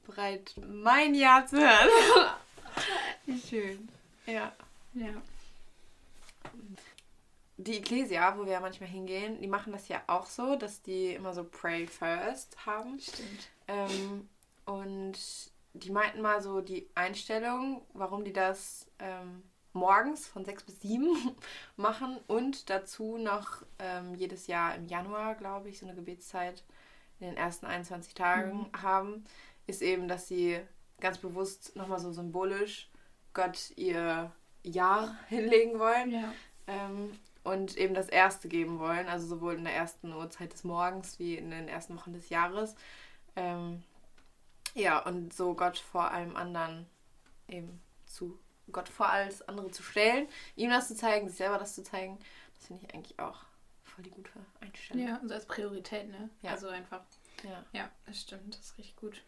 bereit, 0.05 0.53
mein 0.65 1.13
Ja 1.15 1.45
zu 1.45 1.57
hören. 1.57 1.89
Wie 3.25 3.37
schön. 3.39 3.89
Ja. 4.25 4.53
Ja. 4.93 5.21
Die 7.57 7.77
Ecclesia, 7.79 8.37
wo 8.37 8.45
wir 8.45 8.53
ja 8.53 8.59
manchmal 8.61 8.89
hingehen, 8.89 9.39
die 9.41 9.47
machen 9.47 9.73
das 9.73 9.87
ja 9.89 10.01
auch 10.07 10.25
so, 10.27 10.55
dass 10.55 10.81
die 10.81 11.13
immer 11.13 11.33
so 11.33 11.43
Pray 11.43 11.87
First 11.87 12.65
haben. 12.65 12.99
Stimmt. 12.99 13.49
Ähm, 13.67 14.29
und 14.65 15.17
die 15.73 15.91
meinten 15.91 16.21
mal 16.21 16.41
so 16.41 16.61
die 16.61 16.87
Einstellung, 16.95 17.81
warum 17.93 18.23
die 18.23 18.33
das 18.33 18.87
ähm, 18.99 19.43
morgens 19.73 20.27
von 20.27 20.45
6 20.45 20.63
bis 20.63 20.81
7 20.81 21.07
machen 21.77 22.19
und 22.27 22.69
dazu 22.69 23.17
noch 23.17 23.63
ähm, 23.79 24.13
jedes 24.15 24.47
Jahr 24.47 24.75
im 24.75 24.85
Januar, 24.85 25.35
glaube 25.35 25.69
ich, 25.69 25.79
so 25.79 25.85
eine 25.85 25.95
Gebetszeit 25.95 26.63
in 27.19 27.27
den 27.27 27.37
ersten 27.37 27.65
21 27.65 28.13
Tagen 28.13 28.69
haben, 28.81 29.25
ist 29.65 29.81
eben, 29.81 30.07
dass 30.07 30.27
sie 30.27 30.59
ganz 30.99 31.17
bewusst 31.17 31.75
nochmal 31.75 31.99
so 31.99 32.11
symbolisch 32.11 32.89
Gott 33.33 33.71
ihr 33.75 34.31
Jahr 34.63 35.17
hinlegen 35.27 35.79
wollen 35.79 36.11
Ja. 36.11 36.33
ähm, 36.67 37.17
und 37.43 37.75
eben 37.77 37.93
das 37.93 38.07
erste 38.09 38.47
geben 38.47 38.79
wollen, 38.79 39.07
also 39.09 39.27
sowohl 39.27 39.55
in 39.55 39.65
der 39.65 39.75
ersten 39.75 40.13
Uhrzeit 40.13 40.53
des 40.53 40.63
Morgens 40.63 41.19
wie 41.19 41.35
in 41.35 41.49
den 41.51 41.67
ersten 41.67 41.97
Wochen 41.97 42.13
des 42.13 42.29
Jahres. 42.29 42.75
Ähm, 43.35 43.83
ja, 44.73 44.99
und 44.99 45.33
so 45.33 45.55
Gott 45.55 45.77
vor 45.77 46.11
allem 46.11 46.35
anderen 46.35 46.87
eben 47.47 47.81
zu 48.05 48.39
Gott 48.71 48.89
vor 48.89 49.09
alles 49.09 49.41
andere 49.47 49.71
zu 49.71 49.83
stellen, 49.83 50.27
ihm 50.55 50.69
das 50.69 50.87
zu 50.87 50.95
zeigen, 50.95 51.27
sich 51.27 51.37
selber 51.37 51.57
das 51.57 51.75
zu 51.75 51.83
zeigen, 51.83 52.17
das 52.55 52.67
finde 52.67 52.85
ich 52.85 52.93
eigentlich 52.93 53.19
auch 53.19 53.43
voll 53.83 54.03
die 54.03 54.09
gute 54.09 54.31
Einstellung. 54.61 55.05
Ja, 55.05 55.21
so 55.23 55.33
als 55.33 55.45
Priorität, 55.45 56.09
ne? 56.09 56.29
Ja. 56.41 56.51
Also 56.51 56.69
einfach. 56.69 57.01
Ja. 57.43 57.63
Ja, 57.73 57.91
das 58.05 58.21
stimmt, 58.21 58.55
das 58.55 58.61
ist 58.61 58.77
richtig 58.77 58.95
gut. 58.95 59.21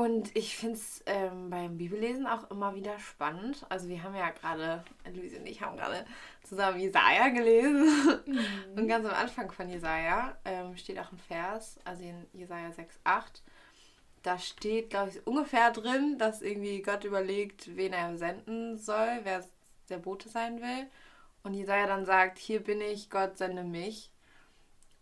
Und 0.00 0.34
ich 0.34 0.56
finde 0.56 0.76
es 0.76 1.02
ähm, 1.04 1.50
beim 1.50 1.76
Bibellesen 1.76 2.26
auch 2.26 2.50
immer 2.50 2.74
wieder 2.74 2.98
spannend. 2.98 3.66
Also 3.68 3.86
wir 3.86 4.02
haben 4.02 4.14
ja 4.14 4.30
gerade, 4.30 4.82
Luise 5.14 5.38
und 5.38 5.46
ich 5.46 5.60
haben 5.60 5.76
gerade 5.76 6.06
zusammen 6.42 6.80
Jesaja 6.80 7.28
gelesen. 7.28 7.84
Mhm. 8.24 8.78
Und 8.78 8.88
ganz 8.88 9.04
am 9.04 9.12
Anfang 9.12 9.52
von 9.52 9.68
Jesaja 9.68 10.38
ähm, 10.46 10.74
steht 10.78 10.98
auch 10.98 11.12
ein 11.12 11.18
Vers, 11.18 11.78
also 11.84 12.02
in 12.02 12.26
Jesaja 12.32 12.70
6,8. 12.70 13.42
Da 14.22 14.38
steht, 14.38 14.88
glaube 14.88 15.10
ich, 15.10 15.26
ungefähr 15.26 15.70
drin, 15.70 16.16
dass 16.16 16.40
irgendwie 16.40 16.80
Gott 16.80 17.04
überlegt, 17.04 17.76
wen 17.76 17.92
er 17.92 18.16
senden 18.16 18.78
soll, 18.78 19.20
wer 19.24 19.44
der 19.90 19.98
Bote 19.98 20.30
sein 20.30 20.62
will. 20.62 20.86
Und 21.42 21.52
Jesaja 21.52 21.86
dann 21.86 22.06
sagt: 22.06 22.38
Hier 22.38 22.64
bin 22.64 22.80
ich, 22.80 23.10
Gott 23.10 23.36
sende 23.36 23.64
mich. 23.64 24.10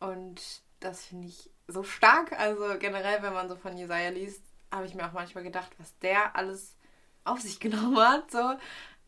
Und 0.01 0.43
das 0.81 1.05
finde 1.05 1.29
ich 1.29 1.51
so 1.69 1.85
stark. 1.85 2.33
Also 2.33 2.77
generell, 2.81 3.23
wenn 3.23 3.33
man 3.33 3.49
so 3.49 3.55
von 3.55 3.79
Jesaja 3.79 4.11
liest, 4.11 4.43
habe 4.71 4.87
ich 4.87 4.95
mir 4.95 5.07
auch 5.07 5.13
manchmal 5.13 5.45
gedacht, 5.45 5.71
was 5.79 5.97
der 5.99 6.37
alles 6.37 6.77
auf 7.25 7.41
sich 7.41 7.61
genommen 7.61 7.99
hat. 7.99 8.31
So. 8.31 8.55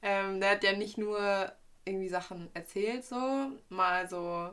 Ähm, 0.03 0.41
der 0.41 0.53
hat 0.53 0.65
ja 0.65 0.73
nicht 0.73 0.99
nur 0.99 1.53
irgendwie 1.85 2.09
Sachen 2.09 2.51
erzählt, 2.55 3.05
so, 3.05 3.51
mal 3.69 4.09
so, 4.09 4.51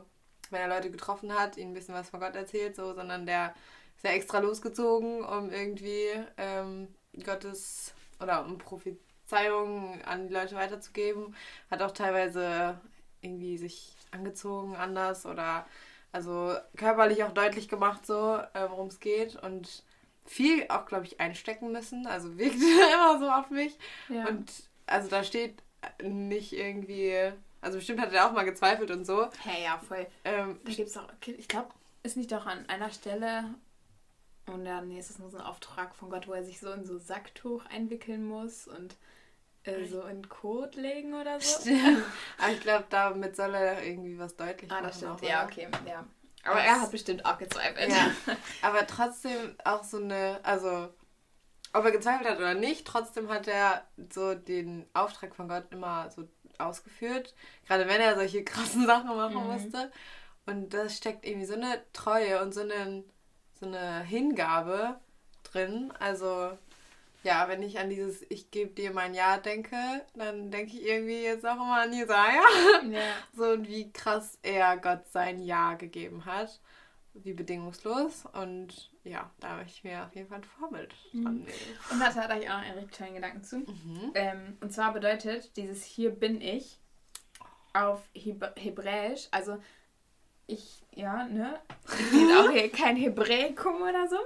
wenn 0.50 0.60
er 0.60 0.68
Leute 0.68 0.90
getroffen 0.90 1.32
hat, 1.32 1.56
ihnen 1.56 1.70
ein 1.70 1.74
bisschen 1.74 1.94
was 1.94 2.10
von 2.10 2.20
Gott 2.20 2.34
erzählt, 2.34 2.74
so, 2.74 2.94
sondern 2.94 3.26
der 3.26 3.54
ist 3.96 4.04
ja 4.04 4.10
extra 4.10 4.38
losgezogen, 4.38 5.24
um 5.24 5.50
irgendwie 5.50 6.06
ähm, 6.36 6.88
Gottes 7.24 7.94
oder 8.20 8.44
um 8.44 8.58
Prophezeiungen 8.58 10.02
an 10.02 10.28
die 10.28 10.34
Leute 10.34 10.56
weiterzugeben. 10.56 11.34
Hat 11.70 11.82
auch 11.82 11.92
teilweise 11.92 12.80
irgendwie 13.20 13.58
sich 13.58 13.94
angezogen 14.10 14.76
anders 14.76 15.26
oder 15.26 15.66
also 16.12 16.54
körperlich 16.76 17.24
auch 17.24 17.32
deutlich 17.32 17.68
gemacht, 17.68 18.06
so, 18.06 18.38
äh, 18.54 18.68
worum 18.70 18.88
es 18.88 19.00
geht. 19.00 19.36
Und 19.36 19.84
viel 20.28 20.66
auch, 20.68 20.86
glaube 20.86 21.06
ich, 21.06 21.20
einstecken 21.20 21.72
müssen. 21.72 22.06
Also 22.06 22.38
wirkt 22.38 22.56
immer 22.94 23.18
so 23.18 23.30
auf 23.30 23.50
mich. 23.50 23.76
Ja. 24.08 24.28
Und 24.28 24.50
also 24.86 25.08
da 25.08 25.24
steht 25.24 25.62
nicht 26.02 26.52
irgendwie. 26.52 27.32
Also 27.60 27.78
bestimmt 27.78 28.00
hat 28.00 28.12
er 28.12 28.28
auch 28.28 28.32
mal 28.32 28.44
gezweifelt 28.44 28.90
und 28.90 29.04
so. 29.04 29.28
Hey, 29.42 29.64
ja, 29.64 29.78
voll. 29.78 30.06
Ähm, 30.24 30.60
da 30.64 30.72
gibt 30.72 30.88
es 30.88 30.96
auch, 30.96 31.08
ich 31.26 31.48
glaube, 31.48 31.70
ist 32.04 32.16
nicht 32.16 32.30
doch 32.30 32.46
an 32.46 32.68
einer 32.68 32.90
Stelle, 32.90 33.52
und 34.48 34.64
dann 34.64 34.88
nee, 34.88 34.98
ist 34.98 35.10
es 35.10 35.18
nur 35.18 35.30
so 35.30 35.38
ein 35.38 35.44
Auftrag 35.44 35.94
von 35.94 36.10
Gott, 36.10 36.26
wo 36.26 36.32
er 36.32 36.44
sich 36.44 36.58
so 36.58 36.72
in 36.72 36.84
so 36.84 36.98
Sacktuch 36.98 37.64
einwickeln 37.66 38.26
muss 38.26 38.66
und 38.66 38.96
äh, 39.64 39.84
so 39.84 40.02
in 40.02 40.28
Kot 40.28 40.74
legen 40.76 41.14
oder 41.14 41.40
so. 41.40 41.60
Stimmt. 41.60 42.04
Aber 42.38 42.52
ich 42.52 42.60
glaube, 42.60 42.86
damit 42.90 43.36
soll 43.36 43.54
er 43.54 43.84
irgendwie 43.84 44.18
was 44.18 44.36
deutlich 44.36 44.70
machen. 44.70 44.84
Ah, 44.84 44.86
das 44.86 44.96
stimmt. 44.96 45.12
Auch, 45.12 45.22
ja, 45.22 45.44
okay. 45.44 45.68
Ja. 45.86 46.04
Aber 46.44 46.60
er 46.60 46.80
hat 46.80 46.90
bestimmt 46.90 47.24
auch 47.24 47.38
gezweifelt. 47.38 47.90
Ja. 47.90 48.10
Aber 48.62 48.86
trotzdem 48.86 49.56
auch 49.64 49.84
so 49.84 49.98
eine, 49.98 50.40
also 50.42 50.88
ob 51.72 51.84
er 51.84 51.90
gezweifelt 51.90 52.28
hat 52.28 52.38
oder 52.38 52.54
nicht, 52.54 52.86
trotzdem 52.86 53.28
hat 53.28 53.48
er 53.48 53.84
so 54.10 54.34
den 54.34 54.86
Auftrag 54.94 55.34
von 55.34 55.48
Gott 55.48 55.64
immer 55.70 56.10
so 56.10 56.28
ausgeführt. 56.58 57.34
Gerade 57.66 57.88
wenn 57.88 58.00
er 58.00 58.14
solche 58.14 58.44
krassen 58.44 58.86
Sachen 58.86 59.16
machen 59.16 59.42
mhm. 59.42 59.52
musste. 59.52 59.92
Und 60.46 60.72
das 60.72 60.96
steckt 60.96 61.26
irgendwie 61.26 61.46
so 61.46 61.54
eine 61.54 61.82
Treue 61.92 62.40
und 62.42 62.54
so 62.54 62.62
eine, 62.62 63.04
so 63.60 63.66
eine 63.66 64.00
Hingabe 64.02 64.98
drin. 65.42 65.92
Also 65.98 66.56
ja, 67.22 67.48
wenn 67.48 67.62
ich 67.62 67.78
an 67.78 67.90
dieses 67.90 68.24
Ich 68.28 68.50
gebe 68.50 68.70
dir 68.72 68.92
mein 68.92 69.14
Ja 69.14 69.38
denke, 69.38 69.76
dann 70.14 70.50
denke 70.50 70.72
ich 70.72 70.82
irgendwie 70.82 71.22
jetzt 71.22 71.44
auch 71.44 71.56
immer 71.56 71.82
an 71.82 71.92
Jesaja. 71.92 72.42
Ja. 72.90 73.00
So 73.34 73.44
und 73.50 73.68
wie 73.68 73.92
krass 73.92 74.38
er 74.42 74.76
Gott 74.76 75.06
sein 75.10 75.42
Ja 75.42 75.74
gegeben 75.74 76.24
hat. 76.24 76.60
Wie 77.14 77.32
bedingungslos. 77.32 78.24
Und 78.32 78.90
ja, 79.02 79.30
da 79.40 79.56
möchte 79.56 79.72
ich 79.72 79.84
mir 79.84 80.04
auf 80.04 80.14
jeden 80.14 80.28
Fall 80.28 80.38
ein 80.38 80.44
Vorbild 80.44 80.94
mhm. 81.12 81.24
dran 81.24 81.34
nehmen. 81.38 81.78
Und 81.90 82.00
da 82.00 82.14
hatte 82.14 82.38
ich 82.38 82.48
auch 82.48 82.58
noch 82.58 82.64
einen 82.64 82.78
richtig 82.78 82.96
schönen 82.96 83.14
Gedanken 83.14 83.42
zu. 83.42 83.58
Mhm. 83.58 84.12
Ähm, 84.14 84.58
und 84.60 84.72
zwar 84.72 84.92
bedeutet 84.92 85.56
dieses 85.56 85.84
Hier 85.84 86.10
bin 86.10 86.40
ich 86.40 86.78
auf 87.72 88.00
Hebräisch, 88.14 89.28
also 89.30 89.58
ich, 90.48 90.82
ja, 90.94 91.24
ne? 91.28 91.60
Ich 91.86 92.10
bin 92.10 92.32
auch 92.32 92.50
hier 92.50 92.72
kein 92.72 92.96
Hebräikum 92.96 93.82
oder 93.82 94.08
so. 94.08 94.16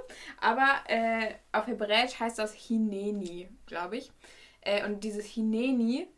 Aber 0.40 0.68
äh, 0.86 1.34
auf 1.52 1.66
Hebräisch 1.66 2.18
heißt 2.18 2.38
das 2.38 2.54
Hineni, 2.54 3.50
glaube 3.66 3.98
ich. 3.98 4.10
Äh, 4.62 4.86
und 4.86 5.04
dieses 5.04 5.26
Hineni 5.26 6.08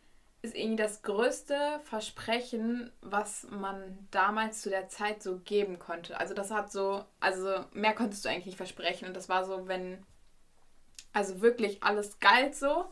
ist 0.43 0.55
irgendwie 0.55 0.83
das 0.83 1.03
größte 1.03 1.81
Versprechen, 1.85 2.93
was 3.01 3.47
man 3.51 4.07
damals 4.11 4.61
zu 4.61 4.69
der 4.69 4.89
Zeit 4.89 5.23
so 5.23 5.39
geben 5.39 5.79
konnte. 5.79 6.21
Also 6.21 6.35
das 6.35 6.51
hat 6.51 6.71
so, 6.71 7.03
also 7.19 7.65
mehr 7.73 7.95
konntest 7.95 8.25
du 8.25 8.29
eigentlich 8.29 8.47
nicht 8.47 8.57
versprechen. 8.59 9.09
Und 9.09 9.17
das 9.17 9.31
war 9.31 9.47
so, 9.47 9.67
wenn, 9.67 10.05
also 11.15 11.41
wirklich 11.41 11.83
alles 11.83 12.21
galt 12.21 12.55
so 12.55 12.85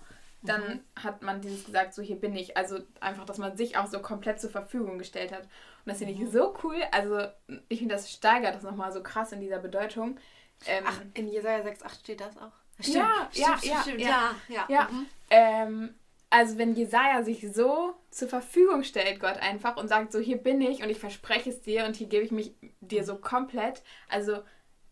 dann 0.42 0.62
mhm. 0.62 0.80
hat 1.02 1.22
man 1.22 1.40
dieses 1.40 1.64
gesagt, 1.64 1.94
so 1.94 2.02
hier 2.02 2.16
bin 2.16 2.34
ich. 2.34 2.56
Also 2.56 2.80
einfach, 3.00 3.24
dass 3.24 3.38
man 3.38 3.56
sich 3.56 3.76
auch 3.76 3.86
so 3.86 4.00
komplett 4.00 4.40
zur 4.40 4.50
Verfügung 4.50 4.98
gestellt 4.98 5.32
hat. 5.32 5.48
Und 5.84 5.90
das 5.90 5.98
finde 5.98 6.12
ich 6.12 6.30
so 6.30 6.56
cool. 6.62 6.76
Also 6.92 7.20
ich 7.68 7.80
finde, 7.80 7.94
das 7.94 8.10
steigert 8.10 8.54
das 8.54 8.62
nochmal 8.62 8.92
so 8.92 9.02
krass 9.02 9.32
in 9.32 9.40
dieser 9.40 9.58
Bedeutung. 9.58 10.18
Ähm, 10.66 10.84
Ach, 10.86 11.00
in 11.14 11.28
Jesaja 11.28 11.64
6,8 11.64 12.00
steht 12.00 12.20
das 12.20 12.36
auch. 12.36 12.52
Stimmt, 12.78 12.96
ja, 12.96 13.28
stimmt, 13.30 13.46
ja, 13.46 13.58
stimmt, 13.58 13.66
ja, 13.66 13.82
stimmt, 13.82 14.00
ja, 14.00 14.34
ja, 14.48 14.66
ja. 14.68 14.88
Mhm. 14.90 15.06
Ähm, 15.30 15.94
also 16.30 16.56
wenn 16.56 16.74
Jesaja 16.74 17.22
sich 17.22 17.52
so 17.52 17.94
zur 18.10 18.28
Verfügung 18.28 18.84
stellt, 18.84 19.20
Gott 19.20 19.36
einfach, 19.36 19.76
und 19.76 19.88
sagt 19.88 20.12
so, 20.12 20.18
hier 20.18 20.38
bin 20.38 20.60
ich 20.60 20.82
und 20.82 20.88
ich 20.88 20.98
verspreche 20.98 21.50
es 21.50 21.60
dir 21.60 21.84
und 21.84 21.96
hier 21.96 22.06
gebe 22.06 22.24
ich 22.24 22.30
mich 22.30 22.54
dir 22.80 23.04
so 23.04 23.16
komplett. 23.16 23.82
Also 24.08 24.42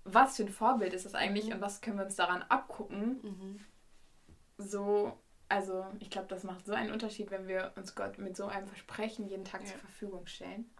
was 0.05 0.37
für 0.37 0.43
ein 0.43 0.49
Vorbild 0.49 0.93
ist 0.93 1.07
das 1.07 1.15
eigentlich 1.15 1.47
mhm. 1.47 1.55
und 1.55 1.61
was 1.61 1.81
können 1.81 1.99
wir 1.99 2.05
uns 2.05 2.17
daran 2.17 2.43
abgucken? 2.49 3.21
Mhm. 3.23 3.61
So 4.59 5.17
also 5.51 5.85
ich 5.99 6.11
glaube, 6.11 6.29
das 6.29 6.45
macht 6.45 6.65
so 6.65 6.73
einen 6.73 6.93
Unterschied, 6.93 7.31
wenn 7.33 7.49
wir 7.49 7.73
uns 7.75 7.97
Gott 7.97 8.19
mit 8.19 8.37
so 8.37 8.47
einem 8.47 8.69
Versprechen 8.69 9.29
jeden 9.29 9.45
Tag 9.45 9.63
ja. 9.63 9.67
zur 9.67 9.81
Verfügung 9.81 10.27
stellen. 10.27 10.71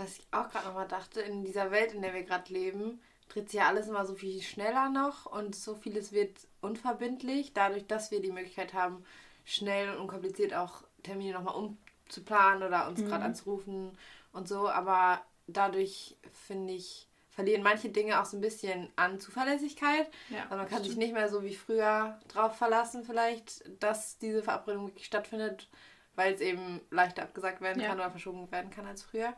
Was 0.00 0.18
ich 0.18 0.26
auch 0.30 0.48
gerade 0.48 0.66
nochmal 0.66 0.88
dachte, 0.88 1.20
in 1.20 1.44
dieser 1.44 1.70
Welt, 1.70 1.92
in 1.92 2.00
der 2.00 2.14
wir 2.14 2.22
gerade 2.22 2.50
leben, 2.52 3.00
dreht 3.28 3.50
sich 3.50 3.60
ja 3.60 3.68
alles 3.68 3.86
immer 3.86 4.06
so 4.06 4.14
viel 4.14 4.40
schneller 4.40 4.88
noch 4.88 5.26
und 5.26 5.54
so 5.54 5.74
vieles 5.74 6.12
wird 6.12 6.36
unverbindlich, 6.62 7.52
dadurch, 7.52 7.86
dass 7.86 8.10
wir 8.10 8.20
die 8.22 8.32
Möglichkeit 8.32 8.72
haben, 8.72 9.04
schnell 9.44 9.90
und 9.90 9.98
unkompliziert 9.98 10.54
auch 10.54 10.82
Termine 11.02 11.34
nochmal 11.34 11.54
umzuplanen 11.54 12.62
oder 12.62 12.88
uns 12.88 13.00
mhm. 13.00 13.08
gerade 13.08 13.24
anzurufen 13.24 13.96
und 14.32 14.48
so. 14.48 14.68
Aber 14.68 15.22
dadurch 15.46 16.16
finde 16.32 16.72
ich, 16.72 17.06
verlieren 17.28 17.62
manche 17.62 17.90
Dinge 17.90 18.20
auch 18.20 18.24
so 18.24 18.36
ein 18.36 18.42
bisschen 18.42 18.88
an 18.96 19.20
Zuverlässigkeit. 19.20 20.08
Ja, 20.30 20.44
also 20.44 20.56
man 20.56 20.68
kann 20.68 20.82
sich 20.82 20.96
nicht 20.96 21.12
mehr 21.12 21.28
so 21.28 21.42
wie 21.44 21.54
früher 21.54 22.18
drauf 22.28 22.56
verlassen, 22.56 23.04
vielleicht, 23.04 23.64
dass 23.82 24.18
diese 24.18 24.42
Verabredung 24.42 24.88
wirklich 24.88 25.06
stattfindet, 25.06 25.68
weil 26.14 26.34
es 26.34 26.40
eben 26.40 26.80
leichter 26.90 27.22
abgesagt 27.22 27.60
werden 27.60 27.82
ja. 27.82 27.88
kann 27.88 27.98
oder 28.00 28.10
verschoben 28.10 28.50
werden 28.50 28.70
kann 28.70 28.86
als 28.86 29.02
früher. 29.02 29.34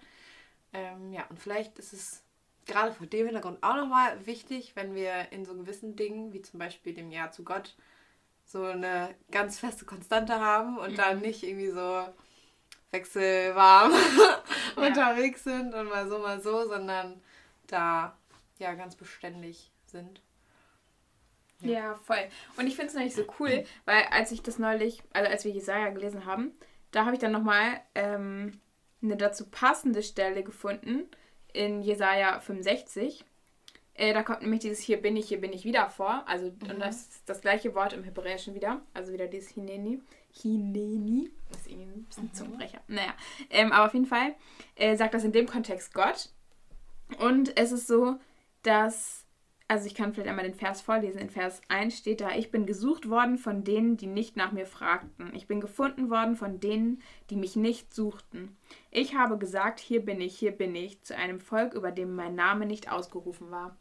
Ähm, 0.73 1.13
ja, 1.13 1.27
und 1.29 1.39
vielleicht 1.39 1.79
ist 1.79 1.93
es 1.93 2.23
gerade 2.67 2.93
vor 2.93 3.07
dem 3.07 3.27
Hintergrund 3.27 3.63
auch 3.63 3.77
nochmal 3.77 4.27
wichtig, 4.27 4.75
wenn 4.75 4.95
wir 4.95 5.33
in 5.33 5.45
so 5.45 5.55
gewissen 5.55 5.97
Dingen, 5.97 6.33
wie 6.33 6.43
zum 6.43 6.59
Beispiel 6.59 6.95
dem 6.95 7.11
Ja 7.11 7.31
zu 7.31 7.45
Gott, 7.45 7.75
so 8.45 8.65
eine 8.65 9.15
ganz 9.31 9.59
feste 9.59 9.85
Konstante 9.85 10.35
haben 10.35 10.79
und 10.79 10.93
mhm. 10.93 10.97
dann 10.97 11.21
nicht 11.21 11.43
irgendwie 11.43 11.71
so 11.71 12.07
wechselwarm 12.91 13.93
ja. 14.77 14.87
unterwegs 14.87 15.45
sind 15.45 15.75
und 15.75 15.89
mal 15.89 16.09
so, 16.09 16.19
mal 16.19 16.41
so, 16.41 16.69
sondern 16.69 17.23
da 17.67 18.17
ja 18.59 18.75
ganz 18.75 18.97
beständig 18.97 19.71
sind. 19.87 20.21
Ja, 21.61 21.71
ja 21.71 21.95
voll. 21.95 22.29
Und 22.57 22.67
ich 22.67 22.77
finde 22.77 22.89
es 22.89 22.95
nämlich 22.95 23.15
so 23.15 23.25
cool, 23.39 23.65
weil 23.85 24.05
als 24.11 24.33
ich 24.33 24.43
das 24.43 24.59
neulich, 24.59 25.03
also 25.13 25.31
als 25.31 25.45
wir 25.45 25.53
Jesaja 25.53 25.89
gelesen 25.91 26.27
haben, 26.27 26.53
da 26.91 27.05
habe 27.05 27.15
ich 27.15 27.21
dann 27.21 27.33
nochmal 27.33 27.81
ähm, 27.95 28.61
eine 29.03 29.17
dazu 29.17 29.47
passende 29.49 30.03
Stelle 30.03 30.43
gefunden 30.43 31.09
in 31.53 31.83
Jesaja 31.83 32.41
65. 32.41 33.25
Äh, 33.95 34.15
da 34.15 34.23
kommt 34.23 34.43
nämlich 34.43 34.61
dieses 34.61 34.81
Hier 34.81 35.03
bin 35.03 35.17
ich, 35.17 35.29
hier 35.29 35.41
bin 35.41 35.53
ich 35.53 35.65
wieder 35.65 35.91
vor. 35.91 36.25
Also, 36.27 36.47
mhm. 36.47 36.71
und 36.71 36.81
das 36.81 37.03
ist 37.03 37.23
das 37.27 37.41
gleiche 37.41 37.75
Wort 37.75 37.93
im 37.93 38.05
Hebräischen 38.05 38.55
wieder. 38.55 38.81
Also 38.95 39.13
wieder 39.13 39.27
dieses 39.27 39.51
Hineni. 39.51 40.01
Hineni. 40.31 41.31
Das 41.51 41.61
ist 41.63 41.69
irgendwie 41.69 42.01
ein 42.01 42.05
bisschen 42.05 42.25
mhm. 42.25 42.33
Zungenbrecher. 42.33 42.81
Naja. 42.89 43.15
Ähm, 43.51 43.73
aber 43.73 43.87
auf 43.87 43.95
jeden 43.95 44.07
Fall 44.07 44.35
äh, 44.77 44.97
sagt 44.97 45.15
das 45.15 45.25
in 45.25 45.33
dem 45.33 45.47
Kontext 45.47 45.93
Gott. 45.93 46.31
Und 47.19 47.59
es 47.59 47.73
ist 47.73 47.87
so, 47.87 48.17
dass, 48.63 49.22
also 49.73 49.87
ich 49.87 49.95
kann 49.95 50.13
vielleicht 50.13 50.29
einmal 50.29 50.45
den 50.45 50.55
Vers 50.55 50.83
vorlesen. 50.83 51.19
In 51.19 51.31
Vers 51.31 51.63
1 51.69 51.97
steht 51.97 52.21
da, 52.21 52.33
ich 52.33 52.51
bin 52.51 52.67
gesucht 52.67 53.09
worden 53.09 53.39
von 53.39 53.65
denen, 53.65 53.97
die 53.97 54.07
nicht 54.07 54.37
nach 54.37 54.53
mir 54.53 54.67
fragten. 54.67 55.35
Ich 55.35 55.47
bin 55.47 55.63
gefunden 55.63 56.11
worden 56.11 56.37
von 56.37 56.61
denen, 56.61 57.01
die 57.31 57.37
mich 57.37 57.57
nicht 57.57 57.95
suchten. 57.95 58.55
Ich 58.91 59.15
habe 59.15 59.39
gesagt, 59.39 59.81
hier 59.81 60.05
bin 60.05 60.21
ich, 60.21 60.39
hier 60.39 60.53
bin 60.53 60.75
ich, 60.75 61.03
zu 61.03 61.17
einem 61.17 61.41
Volk, 61.41 61.73
über 61.73 61.91
dem 61.91 62.15
mein 62.15 62.35
Name 62.35 62.67
nicht 62.67 62.93
ausgerufen 62.93 63.51
war. 63.51 63.75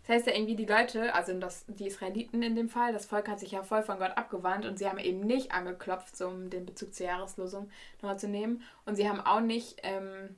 Das 0.00 0.16
heißt 0.16 0.26
ja 0.28 0.34
irgendwie, 0.34 0.56
die 0.56 0.64
Leute, 0.64 1.14
also 1.14 1.38
das, 1.38 1.66
die 1.68 1.88
Israeliten 1.88 2.42
in 2.42 2.56
dem 2.56 2.70
Fall, 2.70 2.94
das 2.94 3.04
Volk 3.04 3.28
hat 3.28 3.38
sich 3.38 3.50
ja 3.50 3.62
voll 3.62 3.82
von 3.82 3.98
Gott 3.98 4.16
abgewandt 4.16 4.64
und 4.64 4.78
sie 4.78 4.88
haben 4.88 4.98
eben 4.98 5.20
nicht 5.20 5.52
angeklopft, 5.52 6.16
so 6.16 6.28
um 6.28 6.48
den 6.48 6.64
Bezug 6.64 6.94
zur 6.94 7.04
Jahreslosung 7.04 7.68
nochmal 8.00 8.18
zu 8.18 8.28
nehmen. 8.28 8.62
Und 8.86 8.96
sie 8.96 9.10
haben 9.10 9.20
auch 9.20 9.40
nicht 9.40 9.80
ähm, 9.82 10.36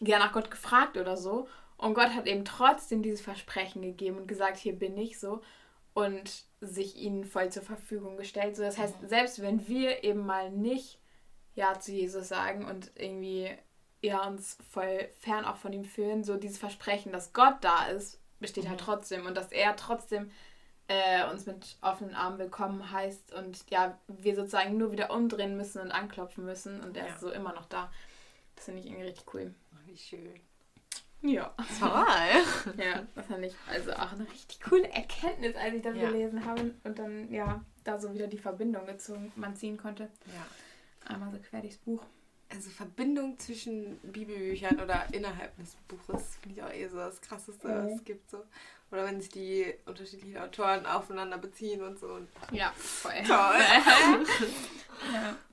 ja 0.00 0.18
nach 0.18 0.32
Gott 0.32 0.50
gefragt 0.50 0.96
oder 0.96 1.16
so. 1.16 1.46
Und 1.82 1.94
Gott 1.94 2.10
hat 2.14 2.26
eben 2.26 2.44
trotzdem 2.44 3.02
dieses 3.02 3.20
Versprechen 3.20 3.82
gegeben 3.82 4.18
und 4.18 4.28
gesagt, 4.28 4.56
hier 4.56 4.78
bin 4.78 4.96
ich 4.96 5.18
so. 5.18 5.42
und 5.94 6.44
sich 6.60 6.96
ihnen 6.96 7.24
voll 7.24 7.50
zur 7.50 7.62
Verfügung 7.64 8.16
gestellt. 8.16 8.56
So, 8.56 8.62
das 8.62 8.78
heißt, 8.78 8.94
selbst 9.08 9.42
wenn 9.42 9.66
wir 9.68 10.04
eben 10.04 10.24
mal 10.24 10.50
nicht 10.50 10.98
Ja 11.54 11.78
zu 11.78 11.92
Jesus 11.92 12.28
sagen 12.28 12.64
und 12.66 12.92
irgendwie 12.96 13.50
ja, 14.00 14.26
uns 14.26 14.56
voll 14.70 15.08
fern 15.20 15.44
auch 15.44 15.56
von 15.56 15.72
ihm 15.72 15.84
fühlen, 15.84 16.24
so 16.24 16.36
dieses 16.36 16.58
Versprechen, 16.58 17.12
dass 17.12 17.32
Gott 17.34 17.56
da 17.62 17.86
ist, 17.88 18.20
besteht 18.40 18.68
halt 18.68 18.80
trotzdem 18.80 19.26
und 19.26 19.36
dass 19.36 19.52
er 19.52 19.76
trotzdem 19.76 20.30
äh, 20.88 21.28
uns 21.30 21.46
mit 21.46 21.76
offenen 21.82 22.14
Armen 22.14 22.38
willkommen 22.38 22.90
heißt 22.90 23.34
und 23.34 23.68
ja, 23.70 23.98
wir 24.08 24.34
sozusagen 24.34 24.76
nur 24.78 24.92
wieder 24.92 25.10
umdrehen 25.12 25.56
müssen 25.56 25.80
und 25.80 25.90
anklopfen 25.92 26.44
müssen 26.44 26.80
und 26.80 26.96
er 26.96 27.06
Ja. 27.08 27.12
ist 27.14 27.20
so 27.20 27.30
immer 27.30 27.52
noch 27.52 27.66
da. 27.66 27.92
Das 28.56 28.64
finde 28.66 28.80
ich 28.80 28.86
irgendwie 28.86 29.04
richtig 29.06 29.34
cool. 29.34 29.54
Wie 29.84 29.96
schön. 29.96 30.40
Ja. 31.22 31.54
Toll. 31.78 32.74
Ja, 32.84 33.06
das 33.14 33.26
fand 33.26 33.44
ich 33.44 33.54
also 33.70 33.92
auch 33.92 34.12
eine 34.12 34.28
richtig 34.30 34.60
coole 34.60 34.88
Erkenntnis, 34.92 35.54
als 35.56 35.74
ich 35.74 35.82
das 35.82 35.96
Ja. 35.96 36.08
gelesen 36.10 36.44
habe 36.44 36.74
und 36.84 36.98
dann 36.98 37.30
ja 37.32 37.64
da 37.84 37.98
so 37.98 38.12
wieder 38.14 38.26
die 38.26 38.38
Verbindung 38.38 38.86
gezogen, 38.86 39.32
man 39.36 39.54
ziehen 39.56 39.76
konnte. 39.76 40.04
Ja. 40.26 41.08
Einmal 41.14 41.30
so 41.32 41.38
quer 41.38 41.60
durchs 41.60 41.78
Buch. 41.78 42.02
Also 42.50 42.68
Verbindung 42.70 43.38
zwischen 43.38 43.98
Bibelbüchern 44.02 44.78
oder 44.80 45.06
innerhalb 45.12 45.56
des 45.56 45.74
Buches 45.88 46.36
finde 46.42 46.58
ich 46.58 46.62
auch 46.64 46.72
eh 46.72 46.86
so 46.88 46.96
das 46.98 47.20
Krasseste, 47.20 47.66
was 47.68 47.90
Mhm. 47.90 47.96
es 47.96 48.04
gibt. 48.04 48.30
So. 48.30 48.44
Oder 48.90 49.06
wenn 49.06 49.20
sich 49.20 49.30
die 49.30 49.72
unterschiedlichen 49.86 50.36
Autoren 50.38 50.84
aufeinander 50.84 51.38
beziehen 51.38 51.82
und 51.82 51.98
so. 51.98 52.18
Ja, 52.50 52.72
voll. 52.76 53.12
Toll. 53.26 53.28
ja. 55.12 55.36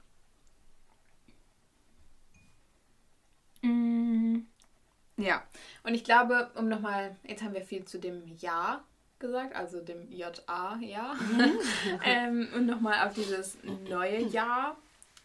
Ja, 5.20 5.44
und 5.84 5.94
ich 5.94 6.04
glaube, 6.04 6.50
um 6.56 6.68
nochmal, 6.68 7.16
jetzt 7.28 7.44
haben 7.44 7.54
wir 7.54 7.64
viel 7.64 7.86
zu 7.86 8.00
dem 8.00 8.24
Ja 8.38 8.84
gesagt, 9.20 9.56
also 9.56 9.82
dem 9.82 10.12
J-A-Ja. 10.12 11.16
ähm, 12.06 12.48
und 12.56 12.66
nochmal 12.66 13.06
auf 13.06 13.14
dieses 13.14 13.58
neue 13.88 14.22
Jahr 14.22 14.78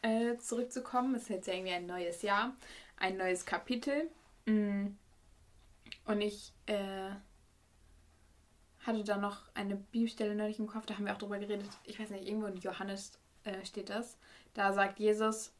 äh, 0.02 0.36
zurückzukommen. 0.38 1.14
Es 1.14 1.22
ist 1.22 1.28
jetzt 1.30 1.46
ja 1.46 1.54
irgendwie 1.54 1.74
ein 1.74 1.86
neues 1.86 2.22
Jahr, 2.22 2.54
ein 2.96 3.16
neues 3.16 3.46
Kapitel. 3.46 4.10
Mm. 4.46 4.88
Und 6.06 6.20
ich 6.20 6.52
äh, 6.66 7.10
hatte 8.84 9.04
da 9.04 9.16
noch 9.16 9.42
eine 9.54 9.76
Bibelstelle 9.76 10.34
neulich 10.34 10.58
im 10.58 10.66
Kopf, 10.66 10.86
da 10.86 10.94
haben 10.94 11.06
wir 11.06 11.14
auch 11.14 11.18
drüber 11.18 11.38
geredet. 11.38 11.68
Ich 11.84 11.98
weiß 11.98 12.10
nicht, 12.10 12.26
irgendwo 12.26 12.46
in 12.46 12.56
Johannes 12.56 13.18
äh, 13.44 13.64
steht 13.64 13.88
das. 13.88 14.18
Da 14.52 14.72
sagt 14.72 14.98
Jesus 14.98 15.52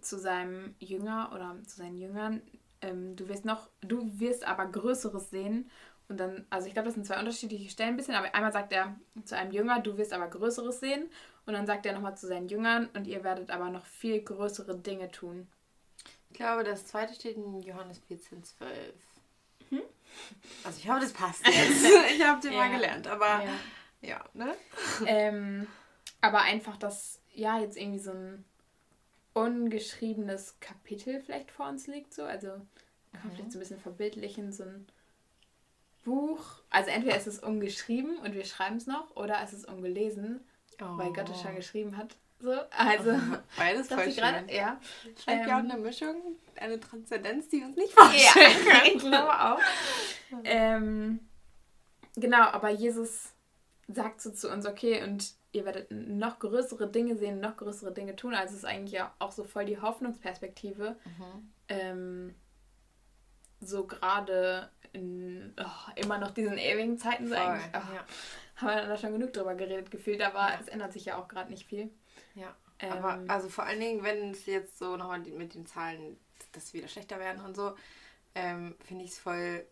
zu 0.00 0.18
seinem 0.18 0.74
Jünger 0.78 1.32
oder 1.34 1.56
zu 1.66 1.76
seinen 1.76 1.98
Jüngern, 1.98 2.40
ähm, 2.82 3.16
du 3.16 3.28
wirst 3.28 3.44
noch, 3.44 3.68
du 3.80 4.08
wirst 4.20 4.44
aber 4.46 4.66
Größeres 4.66 5.30
sehen. 5.30 5.70
Und 6.08 6.18
dann, 6.18 6.46
also 6.48 6.66
ich 6.66 6.72
glaube, 6.72 6.86
das 6.86 6.94
sind 6.94 7.04
zwei 7.06 7.18
unterschiedliche 7.18 7.68
Stellen 7.70 7.90
ein 7.90 7.96
bisschen, 7.96 8.14
aber 8.14 8.34
einmal 8.34 8.52
sagt 8.52 8.72
er 8.72 8.96
zu 9.24 9.36
einem 9.36 9.52
Jünger, 9.52 9.80
du 9.80 9.98
wirst 9.98 10.12
aber 10.14 10.28
Größeres 10.28 10.80
sehen. 10.80 11.10
Und 11.44 11.52
dann 11.54 11.66
sagt 11.66 11.84
er 11.86 11.92
nochmal 11.92 12.16
zu 12.16 12.26
seinen 12.26 12.48
Jüngern, 12.48 12.88
und 12.94 13.06
ihr 13.06 13.24
werdet 13.24 13.50
aber 13.50 13.68
noch 13.70 13.84
viel 13.86 14.22
größere 14.22 14.76
Dinge 14.76 15.10
tun. 15.10 15.46
ich 16.30 16.36
glaube, 16.36 16.64
das 16.64 16.86
zweite 16.86 17.14
steht 17.14 17.36
in 17.36 17.60
Johannes 17.62 17.98
14, 18.08 18.42
12. 18.44 18.94
Also 20.64 20.78
ich 20.78 20.88
hoffe, 20.88 21.00
das 21.00 21.12
passt 21.12 21.46
jetzt. 21.46 21.84
ich 22.14 22.24
habe 22.24 22.40
den 22.40 22.54
mal 22.54 22.66
Ja. 22.70 22.74
gelernt, 22.76 23.06
aber 23.06 23.42
Ja. 23.44 23.50
ja, 24.00 24.24
ne? 24.34 24.54
ähm, 25.06 25.66
aber 26.20 26.40
einfach, 26.40 26.76
dass 26.76 27.20
ja 27.34 27.58
jetzt 27.60 27.76
irgendwie 27.76 27.98
so 28.00 28.10
ein 28.12 28.44
ungeschriebenes 29.42 30.56
Kapitel 30.60 31.20
vielleicht 31.20 31.50
vor 31.50 31.68
uns 31.68 31.86
liegt, 31.86 32.14
so. 32.14 32.24
Also 32.24 32.48
kann 33.12 33.22
man 33.24 33.32
vielleicht 33.32 33.52
so 33.52 33.58
ein 33.58 33.60
bisschen 33.60 33.80
verbildlichen, 33.80 34.52
so 34.52 34.64
ein 34.64 34.86
Buch. 36.04 36.44
Also 36.70 36.90
entweder 36.90 37.16
ist 37.16 37.26
es 37.26 37.38
ungeschrieben 37.38 38.18
und 38.18 38.34
wir 38.34 38.44
schreiben 38.44 38.76
es 38.76 38.86
noch, 38.86 39.14
oder 39.16 39.40
es 39.42 39.52
ist 39.52 39.66
ungelesen, 39.68 40.40
weil 40.78 41.12
Gott 41.12 41.28
es 41.30 41.40
schon 41.40 41.56
geschrieben 41.56 41.96
hat. 41.96 42.16
So, 42.40 42.52
also. 42.70 43.18
Beides 43.56 43.88
voll 43.88 44.12
schön. 44.12 44.48
ja. 44.48 44.80
Vielleicht 45.16 45.48
ja 45.48 45.56
auch 45.56 45.60
Ähm, 45.60 45.70
eine 45.72 45.80
Mischung, 45.80 46.14
eine 46.56 46.78
Transzendenz, 46.78 47.48
die 47.48 47.62
uns 47.64 47.76
nicht 47.76 47.92
Ja, 47.96 48.04
vorstellen 48.04 48.64
können. 48.64 48.86
ich 48.96 48.98
glaube 48.98 49.40
auch. 49.40 49.58
Ähm, 50.44 51.20
genau, 52.16 52.42
aber 52.42 52.68
Jesus 52.68 53.30
sagt 53.88 54.20
so 54.20 54.30
zu 54.30 54.50
uns, 54.52 54.66
okay, 54.66 55.02
und 55.02 55.32
ihr 55.52 55.64
werdet 55.64 55.90
noch 55.90 56.38
größere 56.38 56.90
Dinge 56.90 57.16
sehen, 57.16 57.40
noch 57.40 57.56
größere 57.56 57.92
Dinge 57.92 58.16
tun. 58.16 58.34
Also 58.34 58.52
es 58.52 58.58
ist 58.60 58.64
eigentlich 58.64 58.92
ja 58.92 59.14
auch 59.18 59.32
so 59.32 59.44
voll 59.44 59.64
die 59.64 59.80
Hoffnungsperspektive. 59.80 60.96
Ähm, 61.68 62.34
so 63.60 63.86
gerade 63.86 64.70
in 64.92 65.54
oh, 65.58 65.92
immer 65.96 66.18
noch 66.18 66.30
diesen 66.30 66.58
ewigen 66.58 66.98
Zeiten 66.98 67.32
eigentlich. 67.32 67.66
Oh, 67.72 67.94
ja. 67.94 68.04
Haben 68.56 68.66
wir 68.68 68.86
da 68.86 68.96
schon 68.96 69.12
genug 69.12 69.32
drüber 69.32 69.54
geredet 69.54 69.90
gefühlt, 69.90 70.20
aber 70.22 70.48
Ja. 70.50 70.58
es 70.60 70.68
ändert 70.68 70.92
sich 70.92 71.04
ja 71.04 71.16
auch 71.16 71.28
gerade 71.28 71.50
nicht 71.50 71.66
viel. 71.66 71.90
Ja. 72.34 72.54
Ähm, 72.80 72.92
Aber 72.92 73.20
also 73.28 73.48
vor 73.48 73.64
allen 73.64 73.80
Dingen, 73.80 74.02
wenn 74.04 74.30
es 74.30 74.46
jetzt 74.46 74.78
so 74.78 74.96
nochmal 74.96 75.20
mit 75.20 75.54
den 75.54 75.66
Zahlen, 75.66 76.16
dass 76.52 76.72
wir 76.72 76.80
wieder 76.80 76.88
schlechter 76.88 77.18
werden 77.18 77.44
und 77.44 77.56
so, 77.56 77.74
ähm, 78.34 78.76
finde 78.84 79.04
ich 79.04 79.12
es 79.12 79.18
voll 79.18 79.66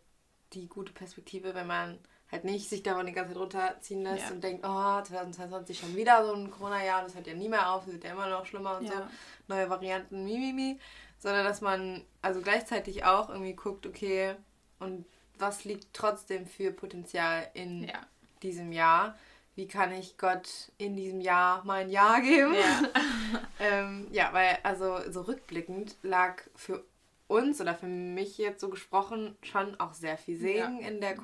die 0.53 0.69
gute 0.69 0.93
Perspektive, 0.93 1.55
wenn 1.55 1.67
man 1.67 1.99
halt 2.31 2.45
nicht 2.45 2.69
sich 2.69 2.83
davon 2.83 3.07
die 3.07 3.13
ganze 3.13 3.33
Zeit 3.33 3.41
runterziehen 3.41 4.03
lässt 4.03 4.29
Ja. 4.29 4.31
und 4.33 4.43
denkt, 4.43 4.65
oh, 4.67 5.03
2022 5.03 5.79
schon 5.79 5.95
wieder 5.97 6.27
so 6.27 6.33
ein 6.35 6.51
Corona-Jahr, 6.51 7.03
das 7.03 7.15
hört 7.15 7.27
ja 7.27 7.35
nie 7.35 7.49
mehr 7.49 7.71
auf, 7.71 7.87
es 7.87 7.93
wird 7.93 8.05
ja 8.05 8.13
immer 8.13 8.29
noch 8.29 8.47
schlimmer 8.47 8.79
und 8.79 8.89
so, 8.89 8.95
Ja. 8.95 9.09
neue 9.49 9.71
Varianten, 9.71 10.25
mimimi, 10.25 10.79
sondern 11.19 11.45
dass 11.45 11.61
man 11.61 12.05
also 12.23 12.41
gleichzeitig 12.41 13.05
auch 13.05 13.29
irgendwie 13.29 13.55
guckt, 13.55 13.87
okay, 13.87 14.35
und 14.79 15.07
was 15.39 15.65
liegt 15.65 15.93
trotzdem 15.93 16.47
für 16.47 16.73
Potenzial 16.73 17.49
in 17.55 17.85
ja. 17.85 18.01
diesem 18.43 18.73
Jahr? 18.73 19.17
Wie 19.55 19.69
kann 19.69 19.93
ich 19.93 20.19
Gott 20.19 20.49
in 20.77 20.97
diesem 20.97 21.21
Jahr 21.21 21.63
mein 21.65 21.89
Ja 21.91 22.19
geben? 22.21 22.55
Ja. 22.55 22.83
ähm, 23.61 24.09
ja, 24.11 24.31
weil 24.33 24.59
also 24.63 24.99
so 25.11 25.23
rückblickend 25.23 25.97
lag 26.03 26.43
für 26.55 26.85
uns 27.29 27.61
oder 27.61 27.75
für 27.75 27.87
mich 27.87 28.39
jetzt 28.39 28.61
so 28.61 28.69
gesprochen 28.69 29.37
schon 29.43 29.79
auch 29.81 29.95
sehr 29.95 30.17
viel 30.19 30.39
Segen 30.39 30.81
in 30.81 31.01
der 31.01 31.15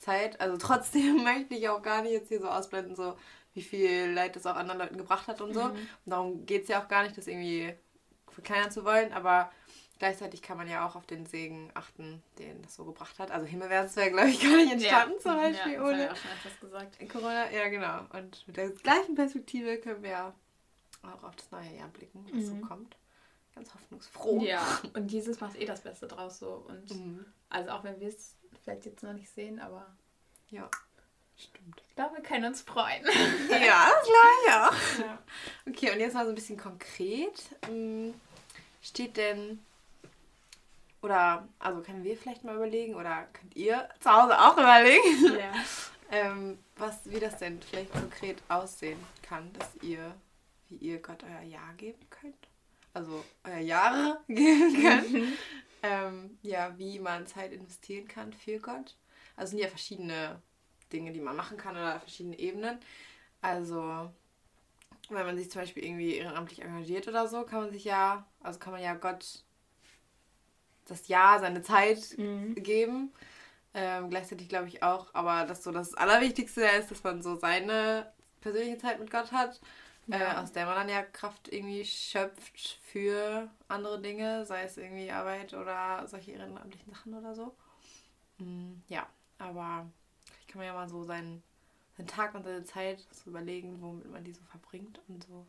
Corona-Zeit. 0.00 0.40
Also 0.40 0.56
trotzdem 0.56 1.16
möchte 1.24 1.54
ich 1.54 1.68
auch 1.68 1.82
gar 1.82 2.02
nicht 2.02 2.12
jetzt 2.12 2.28
hier 2.28 2.40
so 2.40 2.48
ausblenden, 2.48 2.96
so 2.96 3.16
wie 3.54 3.62
viel 3.62 4.10
Leid 4.12 4.36
das 4.36 4.46
auch 4.46 4.56
anderen 4.56 4.78
Leuten 4.80 4.98
gebracht 4.98 5.28
hat 5.28 5.40
und 5.40 5.54
so. 5.54 5.64
Mhm. 5.64 5.70
Und 5.70 5.88
darum 6.04 6.46
geht 6.46 6.64
es 6.64 6.68
ja 6.68 6.82
auch 6.82 6.88
gar 6.88 7.02
nicht, 7.04 7.16
das 7.16 7.26
irgendwie 7.26 7.72
verkleinern 8.28 8.70
zu 8.70 8.84
wollen, 8.84 9.12
aber 9.14 9.50
gleichzeitig 9.98 10.42
kann 10.42 10.58
man 10.58 10.68
ja 10.68 10.86
auch 10.86 10.94
auf 10.94 11.06
den 11.06 11.24
Segen 11.24 11.70
achten, 11.72 12.22
den 12.38 12.60
das 12.62 12.74
so 12.74 12.84
gebracht 12.84 13.18
hat. 13.18 13.30
Also 13.30 13.46
Himmelwärts 13.46 13.96
wäre, 13.96 14.10
glaube 14.10 14.28
ich, 14.28 14.40
gar 14.42 14.56
nicht 14.56 14.72
entstanden 14.72 15.18
zum 15.20 15.36
Beispiel 15.36 15.72
ja, 15.72 15.82
ohne. 15.82 16.10
Corona. 17.08 17.50
Ja, 17.50 17.68
genau. 17.68 18.00
Und 18.12 18.46
mit 18.46 18.58
der 18.58 18.70
gleichen 18.70 19.14
Perspektive 19.14 19.78
können 19.78 20.02
wir 20.02 20.10
ja 20.10 20.34
auch 21.02 21.22
auf 21.24 21.36
das 21.36 21.50
neue 21.50 21.74
Jahr 21.78 21.88
blicken, 21.88 22.26
was 22.30 22.46
so 22.46 22.54
Mhm. 22.54 22.60
kommt. 22.60 22.96
Ganz 23.54 23.72
hoffnungsfroh. 23.72 24.42
Ja, 24.42 24.60
und 24.94 25.10
Jesus 25.10 25.40
macht 25.40 25.56
eh 25.56 25.64
das 25.64 25.80
Beste 25.80 26.06
draus 26.06 26.40
so. 26.40 26.66
Und 26.68 26.90
Mhm. 26.94 27.24
also 27.48 27.70
auch 27.70 27.84
wenn 27.84 27.98
wir 28.00 28.08
es 28.08 28.35
vielleicht 28.66 28.84
jetzt 28.86 29.02
noch 29.04 29.12
nicht 29.12 29.32
sehen, 29.32 29.60
aber 29.60 29.86
Ja, 30.50 30.68
stimmt. 31.38 31.82
ich 31.88 31.94
glaube, 31.94 32.16
wir 32.16 32.22
können 32.22 32.46
uns 32.46 32.62
freuen. 32.62 33.04
Ja, 33.48 33.90
ich 34.02 34.52
auch. 34.52 35.00
Ja. 35.00 35.18
Okay, 35.68 35.92
und 35.92 36.00
jetzt 36.00 36.14
mal 36.14 36.24
so 36.24 36.30
ein 36.30 36.34
bisschen 36.34 36.58
konkret. 36.58 37.42
Ähm, 37.68 38.14
Steht 38.82 39.16
denn, 39.16 39.64
oder, 41.02 41.48
also 41.58 41.80
können 41.82 42.04
wir 42.04 42.16
vielleicht 42.16 42.44
mal 42.44 42.54
überlegen, 42.54 42.94
oder 42.94 43.26
könnt 43.32 43.56
ihr 43.56 43.88
zu 43.98 44.10
Hause 44.12 44.38
auch 44.38 44.56
überlegen, 44.56 45.36
ja. 45.38 45.52
ähm, 46.12 46.58
was, 46.76 47.00
wie 47.10 47.18
das 47.18 47.36
denn 47.38 47.60
vielleicht 47.62 47.90
konkret 47.92 48.40
aussehen 48.48 48.98
kann, 49.22 49.52
dass 49.54 49.74
ihr, 49.82 50.14
wie 50.68 50.76
ihr 50.76 50.98
Gott 51.02 51.24
euer 51.24 51.42
Ja 51.42 51.72
geben 51.76 51.98
könnt? 52.10 52.36
Also 52.94 53.24
euer 53.44 53.58
Jahre 53.58 54.20
geben 54.28 54.80
könnt. 54.80 55.38
Ähm, 55.82 56.38
ja, 56.42 56.76
wie 56.78 56.98
man 56.98 57.26
Zeit 57.26 57.52
investieren 57.52 58.08
kann 58.08 58.32
für 58.32 58.58
Gott. 58.58 58.96
Also 59.36 59.44
es 59.44 59.50
sind 59.50 59.58
ja 59.60 59.68
verschiedene 59.68 60.42
Dinge, 60.92 61.12
die 61.12 61.20
man 61.20 61.36
machen 61.36 61.56
kann 61.56 61.76
oder 61.76 62.00
verschiedene 62.00 62.38
Ebenen. 62.38 62.78
Also 63.42 64.10
wenn 65.10 65.26
man 65.26 65.36
sich 65.36 65.50
zum 65.50 65.62
Beispiel 65.62 65.84
irgendwie 65.84 66.16
ehrenamtlich 66.16 66.62
engagiert 66.62 67.08
oder 67.08 67.28
so, 67.28 67.44
kann 67.44 67.60
man 67.62 67.70
sich 67.72 67.84
ja, 67.84 68.26
also 68.40 68.58
kann 68.58 68.72
man 68.72 68.82
ja 68.82 68.94
Gott 68.94 69.44
das 70.86 71.08
Ja, 71.08 71.38
seine 71.40 71.62
Zeit 71.62 72.16
Mhm. 72.16 72.54
geben. 72.54 73.12
Ähm, 73.74 74.08
gleichzeitig 74.08 74.48
glaube 74.48 74.68
ich 74.68 74.82
auch, 74.82 75.14
aber 75.14 75.44
dass 75.46 75.62
so 75.62 75.70
das 75.70 75.94
Allerwichtigste 75.94 76.62
ist, 76.78 76.90
dass 76.90 77.04
man 77.04 77.22
so 77.22 77.36
seine 77.36 78.12
persönliche 78.40 78.78
Zeit 78.78 78.98
mit 79.00 79.10
Gott 79.10 79.32
hat, 79.32 79.60
äh, 80.10 80.18
Ja. 80.18 80.42
aus 80.42 80.52
der 80.52 80.66
man 80.66 80.76
dann 80.76 80.88
ja 80.88 81.02
Kraft 81.02 81.52
irgendwie 81.52 81.84
schöpft 81.84 82.78
für 82.82 83.48
andere 83.68 84.00
Dinge, 84.00 84.44
sei 84.46 84.62
es 84.62 84.76
irgendwie 84.76 85.10
Arbeit 85.10 85.54
oder 85.54 86.06
solche 86.06 86.32
ehrenamtlichen 86.32 86.92
Sachen 86.92 87.14
oder 87.14 87.34
so. 87.34 87.54
Mm, 88.38 88.74
ja, 88.88 89.06
aber 89.38 89.90
vielleicht 90.24 90.48
kann 90.48 90.58
man 90.58 90.66
ja 90.66 90.74
mal 90.74 90.88
so 90.88 91.04
seinen, 91.04 91.42
seinen 91.96 92.06
Tag 92.08 92.34
und 92.34 92.44
seine 92.44 92.64
Zeit 92.64 93.04
so 93.10 93.30
überlegen, 93.30 93.80
womit 93.80 94.10
man 94.10 94.24
die 94.24 94.32
so 94.32 94.42
verbringt 94.44 95.00
und 95.08 95.24
so 95.24 95.46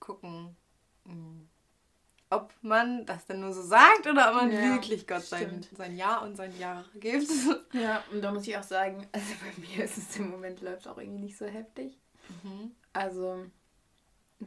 gucken, 0.00 0.56
mm, 1.04 1.40
ob 2.30 2.52
man 2.62 3.04
das 3.04 3.26
denn 3.26 3.40
nur 3.40 3.52
so 3.52 3.62
sagt 3.62 4.06
oder 4.06 4.30
ob 4.30 4.36
man 4.36 4.52
Ja, 4.52 4.62
wirklich 4.62 5.06
Gott 5.06 5.22
sein, 5.22 5.66
sein 5.76 5.96
Ja 5.96 6.18
und 6.18 6.36
sein 6.36 6.56
Ja 6.58 6.84
gibt. 6.94 7.28
Ja, 7.74 8.02
und 8.12 8.22
da 8.22 8.32
muss 8.32 8.46
ich 8.46 8.56
auch 8.56 8.62
sagen, 8.62 9.06
also 9.12 9.34
bei 9.40 9.60
mir 9.60 9.84
ist 9.84 9.98
es 9.98 10.16
im 10.16 10.30
Moment 10.30 10.60
läuft 10.62 10.86
auch 10.88 10.98
irgendwie 10.98 11.20
nicht 11.24 11.36
so 11.38 11.46
heftig. 11.46 11.98
Mhm. 12.42 12.74
Also, 12.92 13.46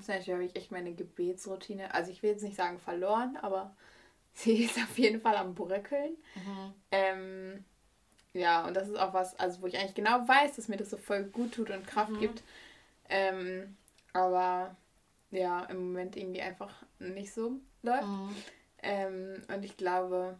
zum 0.02 0.16
Beispiel 0.16 0.34
habe 0.34 0.46
ich 0.46 0.56
echt 0.56 0.72
meine 0.72 0.94
Gebetsroutine. 0.94 1.94
Also 1.94 2.12
ich 2.12 2.24
will 2.24 2.32
jetzt 2.32 2.44
nicht 2.44 2.56
sagen 2.56 2.80
verloren, 2.80 3.38
aber 3.42 3.76
sie 4.34 4.64
ist 4.64 4.78
auf 4.78 4.98
jeden 4.98 5.22
Fall 5.22 5.36
am 5.36 5.56
Bröckeln. 5.56 6.18
Mhm. 6.36 6.74
Ähm, 6.92 7.66
ja, 8.34 8.66
und 8.68 8.76
das 8.76 8.90
ist 8.90 8.98
auch 8.98 9.14
was, 9.14 9.38
also 9.40 9.62
wo 9.62 9.68
ich 9.68 9.78
eigentlich 9.78 9.96
genau 9.96 10.28
weiß, 10.28 10.56
dass 10.56 10.68
mir 10.68 10.78
das 10.78 10.90
so 10.90 10.98
voll 10.98 11.24
gut 11.24 11.54
tut 11.54 11.70
und 11.70 11.88
Kraft 11.88 12.12
Mhm. 12.12 12.20
gibt. 12.20 12.44
Ähm, 13.10 13.78
aber 14.14 14.76
ja, 15.32 15.64
im 15.66 15.78
Moment 15.88 16.16
irgendwie 16.16 16.42
einfach 16.42 16.74
nicht 17.00 17.34
so 17.34 17.60
läuft. 17.82 18.04
Mhm. 18.04 18.36
Ähm, 18.84 19.44
und 19.48 19.64
ich 19.64 19.78
glaube, 19.78 20.38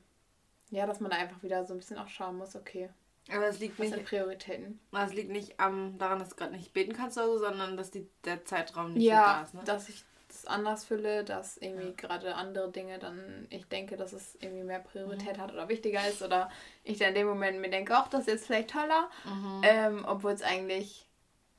ja, 0.70 0.86
dass 0.86 1.00
man 1.00 1.12
da 1.12 1.18
einfach 1.18 1.42
wieder 1.44 1.66
so 1.66 1.74
ein 1.74 1.78
bisschen 1.78 1.98
auch 1.98 2.08
schauen 2.10 2.38
muss, 2.38 2.56
okay, 2.56 2.90
Aber 3.32 3.48
es 3.48 3.60
liegt 3.60 3.80
was 3.80 3.90
nicht, 3.90 4.06
Prioritäten? 4.06 4.80
es 4.94 5.14
liegt 5.14 5.32
nicht 5.32 5.60
am, 5.60 5.98
daran, 5.98 6.20
dass 6.20 6.30
du 6.30 6.36
gerade 6.36 6.54
nicht 6.54 6.74
beten 6.74 6.94
kannst 6.94 7.18
oder 7.18 7.28
so, 7.28 7.38
sondern 7.40 7.76
dass 7.76 7.90
die, 7.92 8.08
der 8.24 8.46
Zeitraum 8.46 8.94
nicht 8.94 9.04
so 9.06 9.10
Ja, 9.12 9.26
da 9.26 9.42
ist. 9.44 9.54
Ne? 9.56 9.62
dass 9.66 9.90
ich 9.90 10.04
das 10.28 10.46
anders 10.46 10.84
fülle, 10.86 11.24
dass 11.24 11.58
irgendwie 11.58 11.88
Ja. 11.88 11.94
gerade 11.96 12.36
andere 12.36 12.70
Dinge 12.72 13.00
dann, 13.00 13.48
ich 13.50 13.66
denke, 13.68 13.96
dass 13.96 14.14
es 14.14 14.36
irgendwie 14.42 14.64
mehr 14.64 14.80
Mhm. 14.80 14.84
Priorität 14.84 15.40
hat 15.40 15.52
oder 15.54 15.70
wichtiger 15.70 16.08
ist 16.08 16.22
oder 16.22 16.52
ich 16.84 16.98
dann 17.00 17.10
in 17.10 17.16
dem 17.16 17.28
Moment 17.28 17.60
mir 17.62 17.70
denke, 17.70 17.96
ach, 17.96 18.10
das 18.10 18.22
ist 18.22 18.28
jetzt 18.28 18.46
vielleicht 18.48 18.70
toller, 18.72 19.10
Mhm. 19.24 19.62
ähm, 19.64 20.06
obwohl 20.08 20.32
es 20.34 20.42
eigentlich, 20.44 21.08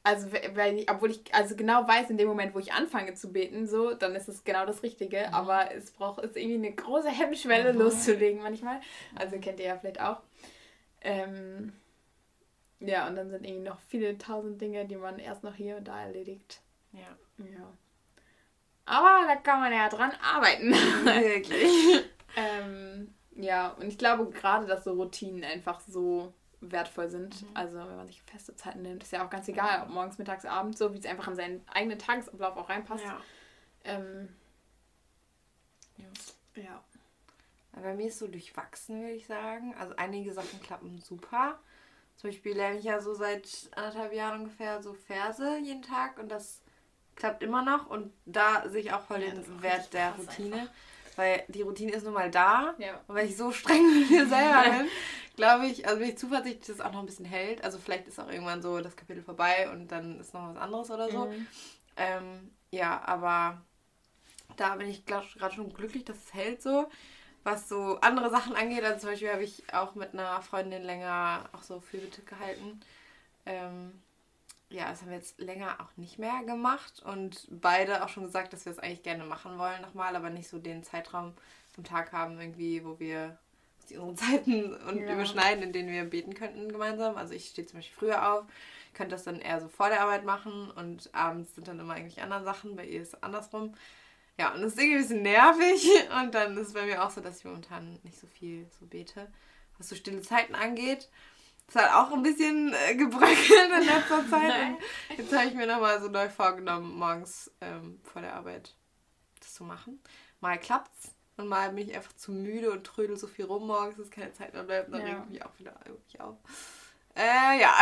also 0.04 0.30
we- 0.32 0.50
weil 0.54 0.78
ich, 0.78 0.90
obwohl 0.90 1.10
ich 1.10 1.34
also 1.34 1.56
genau 1.56 1.88
weiß, 1.88 2.10
in 2.10 2.18
dem 2.18 2.28
Moment, 2.28 2.54
wo 2.54 2.58
ich 2.60 2.72
anfange 2.74 3.14
zu 3.14 3.32
beten, 3.32 3.66
so, 3.66 3.94
dann 3.94 4.14
ist 4.14 4.28
es 4.28 4.44
genau 4.44 4.66
das 4.66 4.82
Richtige, 4.84 5.32
aber 5.32 5.72
es 5.74 5.90
braucht 5.90 6.22
ist 6.22 6.36
irgendwie 6.36 6.64
eine 6.68 6.72
große 6.76 7.08
Hemmschwelle 7.10 7.72
Mhm. 7.72 7.78
loszulegen 7.80 8.40
manchmal. 8.42 8.80
Also 9.16 9.38
kennt 9.40 9.58
ihr 9.58 9.66
ja 9.66 9.78
vielleicht 9.78 10.00
auch. 10.00 10.20
Ähm, 11.00 11.72
ja, 12.80 13.06
und 13.08 13.16
dann 13.16 13.30
sind 13.30 13.44
irgendwie 13.44 13.68
noch 13.68 13.80
viele 13.88 14.18
tausend 14.18 14.60
Dinge, 14.60 14.86
die 14.86 14.96
man 14.96 15.18
erst 15.18 15.42
noch 15.42 15.54
hier 15.54 15.76
und 15.76 15.88
da 15.88 16.02
erledigt. 16.02 16.60
ja. 16.92 17.16
Ja. 17.38 17.72
Aber 18.86 19.26
da 19.26 19.34
kann 19.36 19.60
man 19.60 19.72
ja 19.72 19.88
dran 19.88 20.12
arbeiten. 20.22 20.70
Wirklich. 20.70 22.04
ähm, 22.36 23.12
ja, 23.34 23.70
und 23.70 23.88
ich 23.88 23.98
glaube 23.98 24.30
gerade, 24.30 24.66
dass 24.66 24.84
so 24.84 24.92
Routinen 24.92 25.42
einfach 25.44 25.80
so 25.80 26.32
wertvoll 26.60 27.10
sind. 27.10 27.42
Mhm. 27.42 27.48
Also 27.54 27.76
wenn 27.78 27.96
man 27.96 28.06
sich 28.06 28.22
feste 28.22 28.54
Zeiten 28.54 28.82
nimmt, 28.82 29.02
ist 29.02 29.12
ja 29.12 29.26
auch 29.26 29.30
ganz 29.30 29.48
egal, 29.48 29.82
ob 29.82 29.88
morgens, 29.90 30.18
mittags, 30.18 30.44
abends, 30.46 30.78
so 30.78 30.94
wie 30.94 30.98
es 30.98 31.04
einfach 31.04 31.26
in 31.28 31.34
seinen 31.34 31.68
eigenen 31.68 31.98
Tagesablauf 31.98 32.56
auch 32.56 32.68
reinpasst. 32.70 33.04
Ja. 33.04 33.20
Ähm, 33.84 34.28
Ja. 35.96 36.62
ja. 36.62 36.84
Bei 37.82 37.94
mir 37.94 38.08
ist 38.08 38.18
so 38.18 38.26
durchwachsen, 38.26 39.02
würde 39.02 39.14
ich 39.14 39.26
sagen. 39.26 39.74
Also 39.78 39.94
einige 39.96 40.32
Sachen 40.32 40.60
klappen 40.62 40.98
super. 40.98 41.58
Zum 42.16 42.30
Beispiel 42.30 42.56
lerne 42.56 42.78
ich 42.78 42.84
ja 42.84 43.00
so 43.00 43.12
seit 43.14 43.70
anderthalb 43.76 44.14
Jahren 44.14 44.40
ungefähr 44.40 44.82
so 44.82 44.94
Verse 44.94 45.58
jeden 45.58 45.82
Tag 45.82 46.18
und 46.18 46.30
das 46.30 46.62
klappt 47.14 47.42
immer 47.42 47.62
noch. 47.62 47.88
Und 47.88 48.12
da 48.24 48.68
sehe 48.68 48.80
ich 48.80 48.92
auch 48.92 49.02
voll 49.02 49.22
Ja, 49.22 49.30
den 49.30 49.62
Wert 49.62 49.92
der 49.92 50.12
Routine. 50.12 50.68
Weil 51.16 51.44
die 51.48 51.62
Routine 51.62 51.92
ist 51.92 52.04
nun 52.04 52.14
mal 52.14 52.30
da. 52.30 52.74
Ja. 52.78 53.00
Und 53.06 53.14
weil 53.14 53.26
ich 53.26 53.36
so 53.36 53.52
streng 53.52 54.00
mit 54.00 54.10
mir 54.10 54.26
selber 54.26 54.62
bin, 54.62 54.88
glaube 55.34 55.66
ich, 55.66 55.86
also 55.86 55.98
bin 55.98 56.10
ich 56.10 56.18
zuversichtlich, 56.18 56.66
dass 56.66 56.76
es 56.76 56.80
auch 56.80 56.92
noch 56.92 57.00
ein 57.00 57.06
bisschen 57.06 57.24
hält. 57.24 57.62
Also 57.64 57.78
vielleicht 57.78 58.08
ist 58.08 58.18
auch 58.18 58.30
irgendwann 58.30 58.62
so 58.62 58.80
das 58.80 58.96
Kapitel 58.96 59.22
vorbei 59.22 59.70
und 59.70 59.88
dann 59.92 60.20
ist 60.20 60.34
noch 60.34 60.48
was 60.48 60.56
anderes 60.56 60.90
oder 60.90 61.10
so. 61.10 61.26
Mhm. 61.26 61.46
Ähm, 61.96 62.50
ja, 62.70 63.02
aber 63.06 63.62
da 64.56 64.74
bin 64.76 64.88
ich 64.88 65.04
gerade 65.06 65.26
schon 65.54 65.72
glücklich, 65.72 66.04
dass 66.04 66.16
es 66.16 66.34
hält 66.34 66.62
so. 66.62 66.88
Was 67.46 67.68
so 67.68 67.96
andere 68.00 68.28
Sachen 68.28 68.56
angeht, 68.56 68.82
also 68.82 68.98
zum 68.98 69.10
Beispiel 69.10 69.30
habe 69.30 69.44
ich 69.44 69.62
auch 69.72 69.94
mit 69.94 70.12
einer 70.14 70.42
Freundin 70.42 70.82
länger 70.82 71.48
auch 71.52 71.62
so 71.62 71.78
Fürbitte 71.78 72.22
gehalten. 72.22 72.80
Ähm, 73.46 74.02
ja, 74.68 74.90
das 74.90 75.00
haben 75.00 75.10
wir 75.10 75.16
jetzt 75.16 75.38
länger 75.38 75.76
auch 75.80 75.96
nicht 75.96 76.18
mehr 76.18 76.42
gemacht 76.44 77.00
und 77.04 77.46
beide 77.48 78.04
auch 78.04 78.08
schon 78.08 78.24
gesagt, 78.24 78.52
dass 78.52 78.64
wir 78.64 78.72
es 78.72 78.80
eigentlich 78.80 79.04
gerne 79.04 79.22
machen 79.22 79.60
wollen 79.60 79.80
nochmal, 79.80 80.16
aber 80.16 80.28
nicht 80.28 80.48
so 80.48 80.58
den 80.58 80.82
Zeitraum 80.82 81.34
am 81.76 81.84
Tag 81.84 82.10
haben 82.12 82.40
irgendwie, 82.40 82.84
wo 82.84 82.98
wir 82.98 83.38
unsere 83.96 84.14
Zeiten 84.16 84.74
und 84.74 85.06
Ja. 85.06 85.12
überschneiden, 85.12 85.62
in 85.62 85.72
denen 85.72 85.90
wir 85.92 86.02
beten 86.02 86.34
könnten 86.34 86.68
gemeinsam. 86.68 87.16
Also 87.16 87.32
ich 87.32 87.50
stehe 87.50 87.68
zum 87.68 87.78
Beispiel 87.78 87.96
früher 87.96 88.32
auf, 88.32 88.44
könnte 88.92 89.14
das 89.14 89.22
dann 89.22 89.40
eher 89.40 89.60
so 89.60 89.68
vor 89.68 89.88
der 89.88 90.00
Arbeit 90.00 90.24
machen 90.24 90.68
und 90.72 91.14
abends 91.14 91.54
sind 91.54 91.68
dann 91.68 91.78
immer 91.78 91.94
eigentlich 91.94 92.20
andere 92.20 92.42
Sachen. 92.42 92.74
Bei 92.74 92.84
ihr 92.84 93.02
ist 93.02 93.14
es 93.14 93.22
andersrum. 93.22 93.76
Ja, 94.38 94.52
und 94.52 94.60
das 94.62 94.72
ist 94.74 94.78
irgendwie 94.78 94.96
ein 94.96 95.02
bisschen 95.02 95.22
nervig. 95.22 95.88
Und 96.20 96.34
dann 96.34 96.56
ist 96.58 96.68
es 96.68 96.72
bei 96.74 96.84
mir 96.84 97.02
auch 97.02 97.10
so, 97.10 97.20
dass 97.22 97.38
ich 97.38 97.44
momentan 97.46 97.98
nicht 98.02 98.18
so 98.20 98.26
viel 98.26 98.68
so 98.78 98.86
bete. 98.86 99.32
Was 99.78 99.88
so 99.88 99.94
stille 99.96 100.20
Zeiten 100.20 100.54
angeht. 100.54 101.08
Das 101.72 101.82
hat 101.82 101.92
auch 101.94 102.12
ein 102.12 102.22
bisschen 102.22 102.72
äh, 102.86 102.94
gebröckelt 102.94 103.70
in 103.80 103.86
letzter 103.86 104.26
Zeit. 104.30 104.74
Jetzt 105.16 105.34
habe 105.34 105.46
ich 105.46 105.54
mir 105.54 105.66
nochmal 105.66 106.00
so 106.00 106.08
neu 106.08 106.28
vorgenommen, 106.28 106.94
morgens 106.98 107.50
ähm, 107.60 107.98
vor 108.04 108.20
der 108.22 108.34
Arbeit 108.34 108.74
das 109.40 109.54
zu 109.54 109.64
machen. 109.64 110.00
Mal 110.40 110.58
klappt's 110.58 111.14
und 111.38 111.48
mal 111.48 111.70
bin 111.72 111.88
ich 111.88 111.94
einfach 111.96 112.12
zu 112.14 112.30
müde 112.30 112.70
und 112.70 112.84
trödel 112.84 113.16
so 113.16 113.26
viel 113.26 113.46
rum 113.46 113.66
morgens, 113.66 113.96
dass 113.96 114.10
keine 114.10 114.32
Zeit 114.32 114.52
mehr 114.52 114.62
bleibt. 114.64 114.92
Dann 114.92 115.00
Ja. 115.00 115.14
regt 115.16 115.30
mich 115.30 115.44
auch 115.44 115.58
wieder 115.58 115.74
wirklich 115.86 116.20
auf. 116.20 116.36
Äh, 117.16 117.60
ja. 117.60 117.74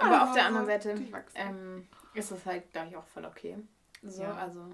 Aber 0.00 0.22
auf 0.28 0.32
der 0.34 0.46
anderen 0.46 0.66
Seite 0.66 0.94
ähm, 1.34 1.88
ist 2.14 2.30
das 2.30 2.44
halt, 2.46 2.70
glaube 2.72 2.88
ich, 2.90 2.96
auch 2.96 3.06
voll 3.06 3.24
okay. 3.24 3.56
So, 4.02 4.22
Ja. 4.22 4.34
also. 4.34 4.70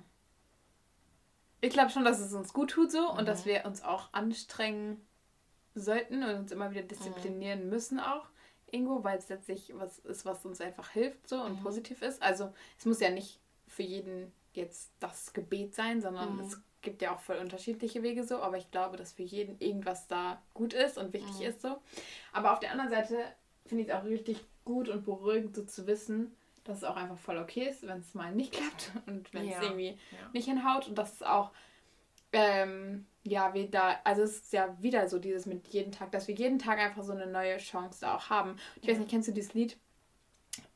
Ich 1.61 1.71
glaube 1.71 1.91
schon, 1.91 2.05
dass 2.05 2.21
es 2.21 2.33
uns 2.33 2.53
gut 2.53 2.71
tut 2.71 2.91
so 2.91 3.11
und 3.11 3.23
Mhm. 3.23 3.27
dass 3.27 3.45
wir 3.47 3.65
uns 3.67 3.83
auch 3.83 4.13
anstrengen 4.13 5.07
sollten 5.75 6.23
und 6.23 6.35
uns 6.35 6.53
immer 6.53 6.71
wieder 6.71 6.83
disziplinieren 6.83 7.69
müssen 7.69 8.01
auch 8.01 8.27
irgendwo, 8.73 9.03
weil 9.03 9.19
es 9.19 9.29
letztlich 9.29 9.73
was 9.75 9.99
ist, 10.01 10.25
was 10.25 10.45
uns 10.45 10.61
einfach 10.61 10.91
hilft 10.91 11.29
so 11.29 11.43
und 11.43 11.59
Mhm. 11.59 11.63
positiv 11.63 12.03
ist. 12.03 12.23
Also 12.23 12.53
es 12.79 12.87
muss 12.87 13.01
ja 13.01 13.11
nicht 13.11 13.41
für 13.67 13.83
jeden 13.83 14.33
jetzt 14.53 14.93
das 15.01 15.33
Gebet 15.33 15.75
sein, 15.75 16.01
sondern 16.01 16.35
Mhm. 16.35 16.41
es 16.41 16.61
gibt 16.83 17.03
ja 17.03 17.15
auch 17.15 17.21
voll 17.21 17.37
unterschiedliche 17.37 18.03
Wege 18.03 18.25
so, 18.25 18.39
aber 18.41 18.57
ich 18.57 18.71
glaube, 18.71 18.97
dass 18.97 19.13
für 19.13 19.23
jeden 19.23 19.59
irgendwas 19.61 20.07
da 20.09 20.43
gut 20.55 20.73
ist 20.73 20.99
und 20.99 21.13
wichtig 21.13 21.41
Mhm. 21.41 21.47
ist 21.47 21.63
so. 21.63 21.79
Aber 22.33 22.53
auf 22.53 22.61
der 22.61 22.73
anderen 22.73 22.91
Seite 22.91 23.17
finde 23.67 23.85
ich 23.85 23.91
es 23.91 23.95
auch 23.95 24.05
richtig 24.05 24.45
gut 24.65 24.89
und 24.89 25.05
beruhigend 25.05 25.55
so 25.55 25.65
zu 25.65 25.87
wissen, 25.87 26.35
dass 26.65 26.79
es 26.79 26.85
auch 26.85 26.97
einfach 26.97 27.19
voll 27.19 27.39
okay 27.39 27.69
ist, 27.69 27.87
wenn 27.87 27.99
es 28.01 28.15
mal 28.15 28.33
nicht 28.33 28.53
klappt 28.55 28.93
und 29.07 29.33
wenn 29.35 29.47
Ja. 29.49 29.59
es 29.59 29.63
irgendwie 29.65 29.99
Ja. 30.13 30.31
nicht 30.33 30.45
hinhaut 30.47 30.89
und 30.89 30.97
dass 30.99 31.15
es 31.15 31.23
auch 31.23 31.51
ähm, 32.33 33.07
ja 33.25 33.55
wieder 33.55 34.05
also 34.07 34.23
es 34.23 34.37
ist 34.37 34.53
ja 34.53 34.77
wieder 34.81 35.09
so 35.09 35.19
dieses 35.19 35.47
mit 35.47 35.67
jedem 35.69 35.91
Tag, 35.93 36.13
dass 36.13 36.29
wir 36.29 36.35
jeden 36.35 36.59
Tag 36.59 36.79
einfach 36.79 37.03
so 37.03 37.13
eine 37.13 37.27
neue 37.27 37.57
Chance 37.59 38.01
da 38.03 38.15
auch 38.17 38.31
haben. 38.31 38.57
Ich 38.77 38.89
weiß 38.89 38.95
Ja. 38.97 39.01
nicht, 39.01 39.11
kennst 39.11 39.29
du 39.29 39.33
dieses 39.33 39.55
Lied 39.55 39.77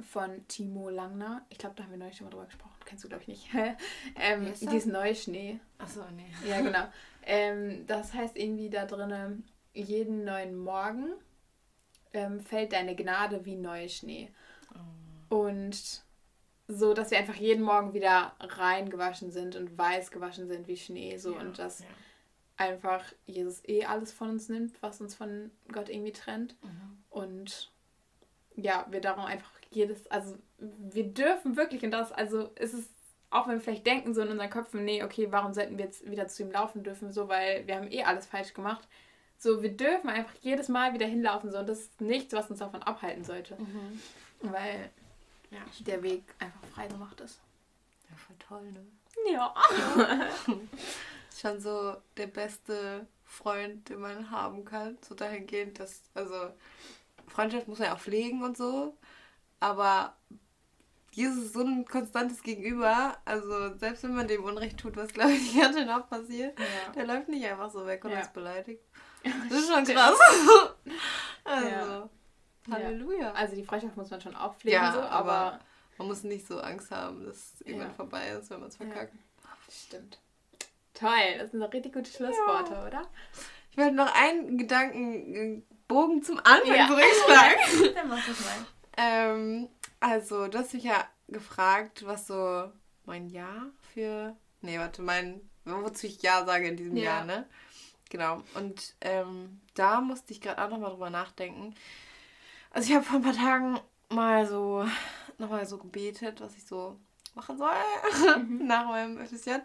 von 0.01 0.47
Timo 0.49 0.89
Langner? 0.89 1.45
Ich 1.51 1.59
glaube, 1.59 1.75
da 1.77 1.85
haben 1.85 1.91
wir 1.91 1.99
neulich 1.99 2.17
schon 2.17 2.27
mal 2.27 2.31
drüber 2.31 2.47
gesprochen. 2.47 2.73
Kennst 2.85 3.05
du 3.05 3.09
glaube 3.09 3.23
ich 3.23 3.29
nicht. 3.29 3.49
ähm, 4.17 4.47
ist 4.47 4.63
das? 4.63 4.71
dieses 4.71 4.87
neue 4.87 5.15
Schnee. 5.15 5.61
Achso, 5.79 6.03
nee. 6.17 6.33
Ja, 6.49 6.61
genau. 6.61 6.87
ähm, 7.27 7.87
das 7.87 8.13
heißt 8.13 8.37
irgendwie 8.37 8.69
da 8.71 8.85
drinne, 8.87 9.43
jeden 9.73 10.25
neuen 10.25 10.57
Morgen 10.57 11.13
ähm, 12.13 12.41
fällt 12.41 12.73
deine 12.73 12.95
Gnade 12.97 13.45
wie 13.45 13.57
neuer 13.57 13.89
Schnee. 13.89 14.33
Und 15.29 16.05
so, 16.67 16.95
dass 16.95 17.11
wir 17.11 17.19
einfach 17.19 17.35
jeden 17.35 17.63
Morgen 17.63 17.93
wieder 17.93 18.35
reingewaschen 18.41 19.31
sind 19.31 19.57
und 19.57 19.77
weiß 19.77 20.11
gewaschen 20.11 20.49
sind 20.49 20.67
wie 20.67 20.77
Schnee. 20.77 21.17
So 21.19 21.35
Ja, 21.35 21.41
und 21.41 21.59
dass 21.59 21.81
ja. 21.81 21.87
einfach 22.57 23.05
Jesus 23.27 23.63
eh 23.69 23.85
alles 23.85 24.13
von 24.13 24.31
uns 24.31 24.49
nimmt, 24.49 24.81
was 24.83 25.01
uns 25.01 25.15
von 25.15 25.51
Gott 25.73 25.89
irgendwie 25.89 26.13
trennt. 26.13 26.57
Mhm. 26.63 26.99
Und 27.11 27.71
ja, 28.57 28.87
wir 28.91 29.01
darum 29.01 29.25
einfach 29.25 29.51
jedes, 29.71 30.07
also 30.07 30.37
wir 30.59 31.05
dürfen 31.05 31.57
wirklich 31.57 31.83
und 31.83 31.91
das, 31.91 32.13
also 32.13 32.51
es 32.55 32.73
ist, 32.73 32.91
auch 33.31 33.49
wenn 33.49 33.55
wir 33.55 33.61
vielleicht 33.61 33.87
denken 33.87 34.15
so 34.15 34.23
in 34.23 34.29
unseren 34.29 34.49
Köpfen, 34.51 34.85
nee, 34.85 35.03
okay, 35.03 35.27
warum 35.31 35.53
sollten 35.53 35.77
wir 35.77 35.85
jetzt 35.85 36.09
wieder 36.09 36.29
zu 36.29 36.45
ihm 36.45 36.53
laufen 36.53 36.85
dürfen, 36.85 37.13
so, 37.13 37.29
weil 37.29 37.67
wir 37.67 37.75
haben 37.75 37.91
eh 37.91 38.05
alles 38.05 38.27
falsch 38.27 38.55
gemacht. 38.55 38.89
So, 39.37 39.61
wir 39.63 39.77
dürfen 39.77 40.09
einfach 40.09 40.35
jedes 40.41 40.69
Mal 40.69 40.95
wieder 40.95 41.07
hinlaufen, 41.07 41.51
so, 41.51 41.59
und 41.59 41.69
das 41.69 41.81
ist 41.81 42.01
nichts, 42.01 42.33
was 42.33 42.49
uns 42.49 42.61
davon 42.61 42.83
abhalten 42.83 43.25
sollte. 43.25 43.57
Mhm. 43.57 44.01
Weil 44.53 44.91
Ja. 45.51 45.61
der 45.81 46.03
Weg 46.03 46.23
einfach 46.39 46.61
frei 46.75 46.87
gemacht 46.89 47.21
ist. 47.21 47.41
ja, 48.11 48.17
voll 48.17 48.37
toll, 48.39 48.73
ne? 48.73 48.87
Ja. 49.31 49.55
Ist 51.31 51.41
schon 51.41 51.61
so 51.61 51.97
der 52.17 52.27
beste 52.27 53.07
Freund, 53.25 53.89
den 53.89 54.01
man 54.01 54.31
haben 54.31 54.65
kann. 54.65 54.99
So 55.07 55.15
dahingehend, 55.15 55.79
dass, 55.79 56.03
also, 56.15 56.51
Freundschaft 57.29 57.69
muss 57.69 57.79
man 57.79 57.89
ja 57.89 57.95
auch 57.95 58.01
pflegen 58.01 58.43
und 58.43 58.57
so. 58.57 58.97
Aber 59.61 60.17
Jesus 61.13 61.45
ist 61.47 61.55
so 61.55 61.61
ein 61.61 61.85
konstantes 61.87 62.43
Gegenüber. 62.43 63.17
Also, 63.25 63.77
selbst 63.79 64.03
wenn 64.03 64.15
man 64.17 64.27
dem 64.29 64.43
Unrecht 64.45 64.79
tut, 64.79 64.97
was 64.97 65.13
glaube 65.13 65.33
ich 65.33 65.55
ganz 65.57 65.77
schön 65.77 65.89
oft 65.89 66.11
passiert, 66.11 66.59
Ja. 66.59 66.93
der 66.93 67.07
läuft 67.07 67.29
nicht 67.29 67.47
einfach 67.47 67.71
so 67.71 67.87
weg 67.87 68.05
und 68.05 68.11
Ja. 68.11 68.21
ist 68.21 68.33
beleidigt. 68.33 68.83
Das 69.49 69.61
ist 69.61 69.69
schon 69.73 69.85
krass. 69.85 70.19
also, 71.45 71.69
Ja. 71.69 72.09
Halleluja. 72.71 73.33
Also 73.33 73.55
die 73.57 73.65
Freundschaft 73.65 73.97
muss 73.97 74.11
man 74.11 74.21
schon 74.21 74.35
auch 74.37 74.55
pflegen, 74.57 74.77
Ja, 74.77 74.93
so, 74.93 75.01
aber, 75.01 75.33
aber- 75.33 75.61
Man 75.99 76.09
muss 76.09 76.23
nicht 76.25 76.47
so 76.47 76.61
Angst 76.61 76.91
haben, 76.91 77.25
dass 77.25 77.37
es 77.55 77.61
irgendwann 77.63 77.89
Ja. 77.91 77.95
vorbei 77.95 78.29
ist, 78.31 78.51
wenn 78.51 78.61
man 78.61 78.69
es 78.69 78.77
verkackt. 78.77 79.13
stimmt. 79.71 80.19
Toll, 80.95 81.39
das 81.39 81.51
sind 81.51 81.61
doch 81.61 81.73
richtig 81.73 81.93
gute 81.93 82.11
Schlussworte, 82.11 82.73
ja. 82.73 82.87
oder? 82.87 83.03
Ich 83.71 83.77
werde 83.77 83.97
noch 83.97 84.13
einen 84.15 84.57
Gedankenbogen 84.57 86.23
zum 86.23 86.39
Anfang 86.39 86.77
ja. 86.77 86.87
zurückschlagen. 86.87 87.95
Dann 87.95 88.09
mach 88.09 88.25
das 88.27 88.41
mal. 88.41 88.67
Ähm, 88.97 89.69
also, 90.01 90.47
du 90.49 90.59
hast 90.59 90.73
mich 90.75 90.85
ja 90.85 91.05
gefragt, 91.29 92.07
was 92.07 92.27
so 92.29 92.71
mein 93.07 93.29
Jahr 93.29 93.67
für. 93.93 94.37
Nee, 94.61 94.79
warte, 94.79 95.03
mein. 95.03 95.41
Wozu 95.65 96.07
ich 96.07 96.23
Ja 96.23 96.45
sage 96.45 96.69
in 96.69 96.77
diesem 96.77 96.97
ja. 96.97 97.05
Jahr, 97.05 97.25
ne? 97.25 97.49
Genau. 98.11 98.43
Und 98.55 98.95
ähm, 99.01 99.61
da 99.75 100.01
musste 100.01 100.33
ich 100.33 100.41
gerade 100.41 100.63
auch 100.63 100.69
nochmal 100.69 100.91
drüber 100.91 101.11
nachdenken. 101.11 101.75
Also, 102.75 102.89
ich 102.89 102.95
habe 102.97 103.05
vor 103.05 103.17
ein 103.17 103.23
paar 103.23 103.37
Tagen 103.37 103.79
mal 104.09 104.49
so 104.49 104.85
nochmal 105.39 105.65
so 105.65 105.79
gebetet, 105.79 106.41
was 106.41 106.57
ich 106.57 106.67
so 106.67 106.99
machen 107.35 107.57
soll 107.57 108.37
mhm. 108.37 108.67
nach 108.67 108.89
meinem 108.89 109.25
FSJ. 109.25 109.59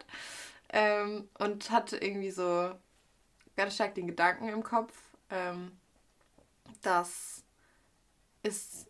Ähm, 0.72 1.28
und 1.38 1.72
hatte 1.72 1.96
irgendwie 1.96 2.30
so 2.30 2.70
ganz 3.56 3.74
stark 3.74 3.96
den 3.96 4.06
Gedanken 4.06 4.48
im 4.48 4.62
Kopf, 4.62 4.96
ähm, 5.28 5.72
dass 6.82 7.42
es 8.44 8.86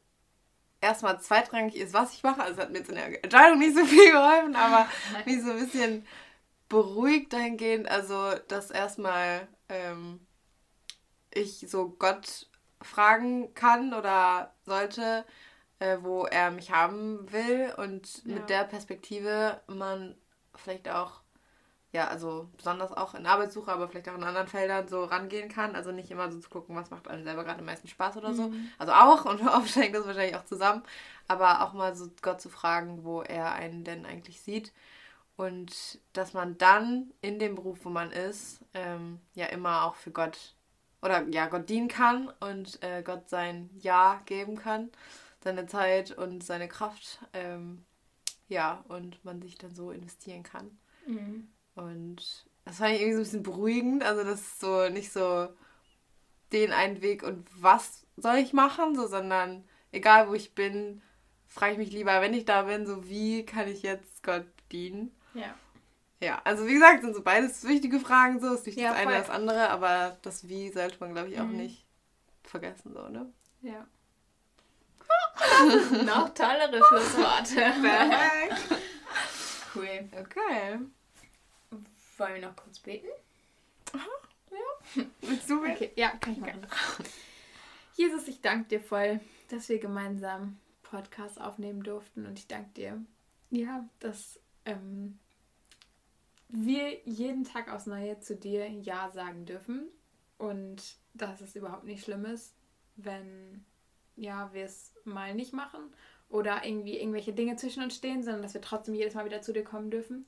erstmal 0.82 1.18
zweitrangig 1.22 1.76
ist, 1.76 1.94
was 1.94 2.12
ich 2.12 2.22
mache. 2.22 2.42
Also 2.42 2.56
es 2.56 2.58
hat 2.60 2.72
mir 2.72 2.78
jetzt 2.80 2.90
in 2.90 2.96
der 2.96 3.24
Entscheidung 3.24 3.58
nicht 3.58 3.74
so 3.74 3.86
viel 3.86 4.12
geholfen, 4.12 4.54
aber 4.54 4.86
mich 5.24 5.40
so 5.42 5.52
ein 5.52 5.60
bisschen 5.60 6.06
beruhigt 6.68 7.32
dahingehend. 7.32 7.88
Also, 7.88 8.34
dass 8.48 8.70
erstmal 8.70 9.48
ähm, 9.70 10.20
ich 11.32 11.64
so 11.70 11.88
Gott 11.88 12.49
fragen 12.82 13.54
kann 13.54 13.94
oder 13.94 14.54
sollte, 14.64 15.24
äh, 15.78 15.98
wo 16.00 16.24
er 16.24 16.50
mich 16.50 16.72
haben 16.72 17.30
will 17.32 17.74
und 17.76 18.24
ja. 18.24 18.34
mit 18.34 18.50
der 18.50 18.64
Perspektive 18.64 19.60
man 19.66 20.14
vielleicht 20.54 20.88
auch 20.88 21.22
ja, 21.92 22.06
also 22.06 22.48
besonders 22.56 22.92
auch 22.92 23.14
in 23.14 23.26
Arbeitssuche, 23.26 23.72
aber 23.72 23.88
vielleicht 23.88 24.08
auch 24.08 24.14
in 24.14 24.22
anderen 24.22 24.46
Feldern 24.46 24.86
so 24.86 25.04
rangehen 25.04 25.48
kann. 25.48 25.74
Also 25.74 25.90
nicht 25.90 26.10
immer 26.10 26.30
so 26.30 26.38
zu 26.38 26.48
gucken, 26.48 26.76
was 26.76 26.90
macht 26.90 27.08
einem 27.08 27.24
selber 27.24 27.42
gerade 27.42 27.58
am 27.58 27.64
meisten 27.64 27.88
Spaß 27.88 28.16
oder 28.16 28.32
so. 28.32 28.48
Mhm. 28.48 28.70
Also 28.78 28.92
auch 28.92 29.24
und 29.30 29.42
oft 29.42 29.74
hängt 29.74 29.94
das 29.96 30.06
wahrscheinlich 30.06 30.36
auch 30.36 30.44
zusammen. 30.44 30.84
Aber 31.26 31.62
auch 31.62 31.72
mal 31.72 31.96
so 31.96 32.08
Gott 32.22 32.40
zu 32.40 32.48
fragen, 32.48 33.02
wo 33.04 33.22
er 33.22 33.52
einen 33.54 33.82
denn 33.82 34.06
eigentlich 34.06 34.40
sieht. 34.40 34.72
Und 35.36 35.98
dass 36.12 36.32
man 36.32 36.58
dann 36.58 37.12
in 37.22 37.38
dem 37.40 37.56
Beruf, 37.56 37.78
wo 37.82 37.88
man 37.88 38.12
ist, 38.12 38.60
ähm, 38.74 39.20
ja 39.34 39.46
immer 39.46 39.84
auch 39.84 39.96
für 39.96 40.12
Gott 40.12 40.54
oder 41.02 41.26
ja, 41.28 41.46
Gott 41.46 41.68
dienen 41.68 41.88
kann 41.88 42.32
und 42.40 42.82
äh, 42.82 43.02
Gott 43.02 43.28
sein 43.28 43.70
Ja 43.78 44.20
geben 44.26 44.56
kann, 44.56 44.90
seine 45.42 45.66
Zeit 45.66 46.12
und 46.12 46.44
seine 46.44 46.68
Kraft. 46.68 47.20
Ähm, 47.32 47.84
ja, 48.48 48.84
und 48.88 49.24
man 49.24 49.40
sich 49.40 49.56
dann 49.56 49.74
so 49.74 49.90
investieren 49.90 50.42
kann. 50.42 50.78
Mhm. 51.06 51.48
Und 51.74 52.44
das 52.64 52.78
fand 52.78 52.94
ich 52.94 53.00
irgendwie 53.00 53.14
so 53.14 53.20
ein 53.20 53.24
bisschen 53.24 53.42
beruhigend. 53.42 54.04
Also, 54.04 54.24
das 54.24 54.40
ist 54.40 54.60
so 54.60 54.88
nicht 54.88 55.12
so 55.12 55.48
den 56.52 56.72
einen 56.72 57.00
Weg 57.00 57.22
und 57.22 57.46
was 57.60 58.06
soll 58.16 58.36
ich 58.36 58.52
machen, 58.52 58.96
so, 58.96 59.06
sondern 59.06 59.64
egal 59.92 60.28
wo 60.28 60.34
ich 60.34 60.54
bin, 60.54 61.00
frage 61.46 61.72
ich 61.72 61.78
mich 61.78 61.92
lieber, 61.92 62.20
wenn 62.20 62.34
ich 62.34 62.44
da 62.44 62.62
bin, 62.62 62.86
so 62.86 63.08
wie 63.08 63.44
kann 63.46 63.68
ich 63.68 63.82
jetzt 63.82 64.22
Gott 64.22 64.46
dienen? 64.72 65.14
Ja. 65.34 65.54
Ja, 66.20 66.40
also 66.44 66.66
wie 66.66 66.74
gesagt, 66.74 67.00
sind 67.00 67.14
so 67.14 67.22
beides 67.22 67.66
wichtige 67.66 67.98
Fragen, 67.98 68.40
so 68.40 68.52
ist 68.52 68.66
nicht 68.66 68.78
ja, 68.78 68.90
das 68.90 68.98
eine 68.98 69.08
oder 69.08 69.18
das 69.20 69.30
andere, 69.30 69.70
aber 69.70 70.18
das 70.20 70.48
Wie 70.48 70.70
sollte 70.70 70.98
man, 71.00 71.12
glaube 71.12 71.30
ich, 71.30 71.40
auch 71.40 71.46
mhm. 71.46 71.56
nicht 71.56 71.86
vergessen, 72.42 72.92
so, 72.92 73.08
ne? 73.08 73.32
Ja. 73.62 73.86
Noch 76.04 76.28
tollere 76.34 76.82
Schlussworte. 76.84 77.54
Perfekt. 77.80 78.82
Cool. 79.74 80.08
Okay. 80.20 80.78
Wollen 82.18 82.34
wir 82.34 82.48
noch 82.48 82.56
kurz 82.56 82.78
beten? 82.80 83.08
Aha. 83.92 84.06
Ja. 84.50 85.04
Willst 85.22 85.48
du 85.48 85.62
beten? 85.62 85.72
Okay, 85.74 85.92
ja, 85.96 86.10
kann 86.20 86.34
ich 86.34 86.40
machen. 86.40 86.60
Jesus, 87.94 88.28
ich 88.28 88.40
danke 88.40 88.68
dir 88.68 88.80
voll, 88.80 89.20
dass 89.48 89.68
wir 89.68 89.78
gemeinsam 89.78 90.58
Podcast 90.82 91.40
aufnehmen 91.40 91.82
durften 91.82 92.26
und 92.26 92.38
ich 92.38 92.46
danke 92.46 92.70
dir, 92.70 93.04
ja, 93.50 93.88
dass 94.00 94.40
ähm, 94.64 95.18
wir 96.52 97.00
jeden 97.04 97.44
Tag 97.44 97.72
aufs 97.72 97.86
Neue 97.86 98.18
zu 98.20 98.36
dir 98.36 98.68
Ja 98.68 99.10
sagen 99.10 99.46
dürfen 99.46 99.88
und 100.38 100.96
dass 101.14 101.40
es 101.40 101.56
überhaupt 101.56 101.84
nicht 101.84 102.04
schlimm 102.04 102.24
ist, 102.24 102.54
wenn 102.96 103.64
ja, 104.16 104.52
wir 104.52 104.64
es 104.64 104.92
mal 105.04 105.34
nicht 105.34 105.52
machen 105.52 105.80
oder 106.28 106.64
irgendwie 106.64 106.98
irgendwelche 106.98 107.32
Dinge 107.32 107.56
zwischen 107.56 107.82
uns 107.82 107.96
stehen, 107.96 108.22
sondern 108.22 108.42
dass 108.42 108.54
wir 108.54 108.60
trotzdem 108.60 108.94
jedes 108.94 109.14
Mal 109.14 109.24
wieder 109.24 109.42
zu 109.42 109.52
dir 109.52 109.64
kommen 109.64 109.90
dürfen. 109.90 110.26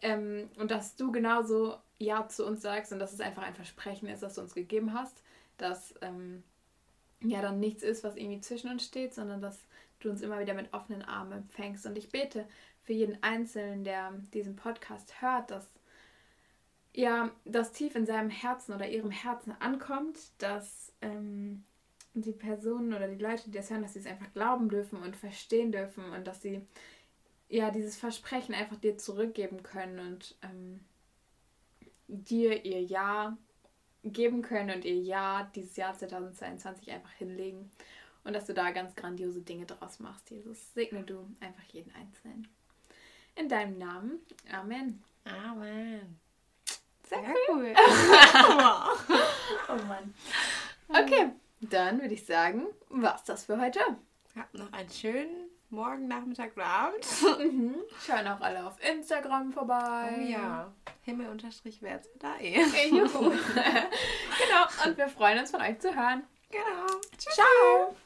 Ähm, 0.00 0.48
und 0.56 0.70
dass 0.70 0.96
du 0.96 1.12
genauso 1.12 1.76
Ja 1.98 2.28
zu 2.28 2.46
uns 2.46 2.62
sagst 2.62 2.92
und 2.92 2.98
dass 2.98 3.12
es 3.12 3.20
einfach 3.20 3.42
ein 3.42 3.54
Versprechen 3.54 4.08
ist, 4.08 4.22
das 4.22 4.34
du 4.34 4.40
uns 4.40 4.54
gegeben 4.54 4.94
hast, 4.94 5.22
dass 5.58 5.94
ähm, 6.02 6.42
ja 7.20 7.42
dann 7.42 7.60
nichts 7.60 7.82
ist, 7.82 8.02
was 8.04 8.16
irgendwie 8.16 8.40
zwischen 8.40 8.70
uns 8.70 8.84
steht, 8.84 9.14
sondern 9.14 9.40
dass 9.40 9.60
du 10.00 10.10
uns 10.10 10.22
immer 10.22 10.40
wieder 10.40 10.54
mit 10.54 10.72
offenen 10.72 11.02
Armen 11.02 11.32
empfängst. 11.32 11.86
Und 11.86 11.96
ich 11.96 12.10
bete 12.10 12.46
für 12.82 12.92
jeden 12.92 13.22
Einzelnen, 13.22 13.84
der 13.84 14.12
diesen 14.32 14.56
Podcast 14.56 15.20
hört, 15.20 15.50
dass 15.50 15.68
ja, 16.94 17.30
das 17.44 17.72
tief 17.72 17.94
in 17.94 18.06
seinem 18.06 18.30
Herzen 18.30 18.74
oder 18.74 18.88
ihrem 18.88 19.10
Herzen 19.10 19.54
ankommt, 19.60 20.18
dass 20.38 20.92
ähm, 21.00 21.64
die 22.14 22.32
Personen 22.32 22.92
oder 22.92 23.08
die 23.08 23.22
Leute, 23.22 23.44
die 23.44 23.56
das 23.56 23.70
hören, 23.70 23.82
dass 23.82 23.94
sie 23.94 24.00
es 24.00 24.06
einfach 24.06 24.32
glauben 24.34 24.68
dürfen 24.68 25.00
und 25.02 25.16
verstehen 25.16 25.72
dürfen 25.72 26.04
und 26.12 26.26
dass 26.26 26.42
sie 26.42 26.60
ja, 27.48 27.70
dieses 27.70 27.96
Versprechen 27.96 28.54
einfach 28.54 28.76
dir 28.76 28.96
zurückgeben 28.96 29.62
können 29.62 29.98
und 29.98 30.36
ähm, 30.42 30.80
dir 32.08 32.64
ihr 32.64 32.82
Ja 32.82 33.36
geben 34.04 34.42
können 34.42 34.74
und 34.74 34.84
ihr 34.84 34.96
Ja 34.96 35.50
dieses 35.54 35.76
Jahr 35.76 35.96
2022 35.96 36.90
einfach 36.90 37.12
hinlegen 37.12 37.70
und 38.24 38.34
dass 38.34 38.46
du 38.46 38.54
da 38.54 38.70
ganz 38.70 38.94
grandiose 38.94 39.42
Dinge 39.42 39.66
draus 39.66 39.98
machst, 39.98 40.30
Jesus. 40.30 40.72
Segne 40.74 41.02
du 41.04 41.26
einfach 41.40 41.64
jeden 41.72 41.92
Einzelnen. 41.94 42.48
In 43.34 43.48
deinem 43.48 43.78
Namen. 43.78 44.20
Amen. 44.52 45.02
Amen. 45.24 46.20
Sehr, 47.08 47.18
Sehr 47.20 47.34
cool. 47.48 47.74
oh 49.68 49.82
Mann. 49.86 50.14
Okay, 50.88 51.30
dann 51.60 52.00
würde 52.00 52.14
ich 52.14 52.26
sagen, 52.26 52.66
war's 52.88 53.24
das 53.24 53.44
für 53.44 53.60
heute. 53.60 53.80
Habt 54.36 54.54
noch 54.54 54.72
einen 54.72 54.90
schönen 54.90 55.50
morgen, 55.72 56.06
Nachmittag 56.06 56.52
oder 56.54 56.66
Abend. 56.66 57.06
Mhm. 57.38 57.76
Schauen 58.06 58.28
auch 58.28 58.40
alle 58.40 58.66
auf 58.66 58.76
Instagram 58.84 59.52
vorbei. 59.52 60.14
Oh 60.16 60.20
ja. 60.20 60.72
Himmel 61.02 61.28
unterstrich 61.28 61.82
wär's 61.82 62.08
da 62.18 62.38
eh. 62.38 62.52
genau. 62.90 63.28
Und 64.86 64.96
wir 64.96 65.08
freuen 65.08 65.38
uns 65.38 65.50
von 65.50 65.60
euch 65.60 65.78
zu 65.80 65.94
hören. 65.94 66.24
Genau. 66.50 66.86
Tschüss. 67.16 67.34
Ciao. 67.34 67.96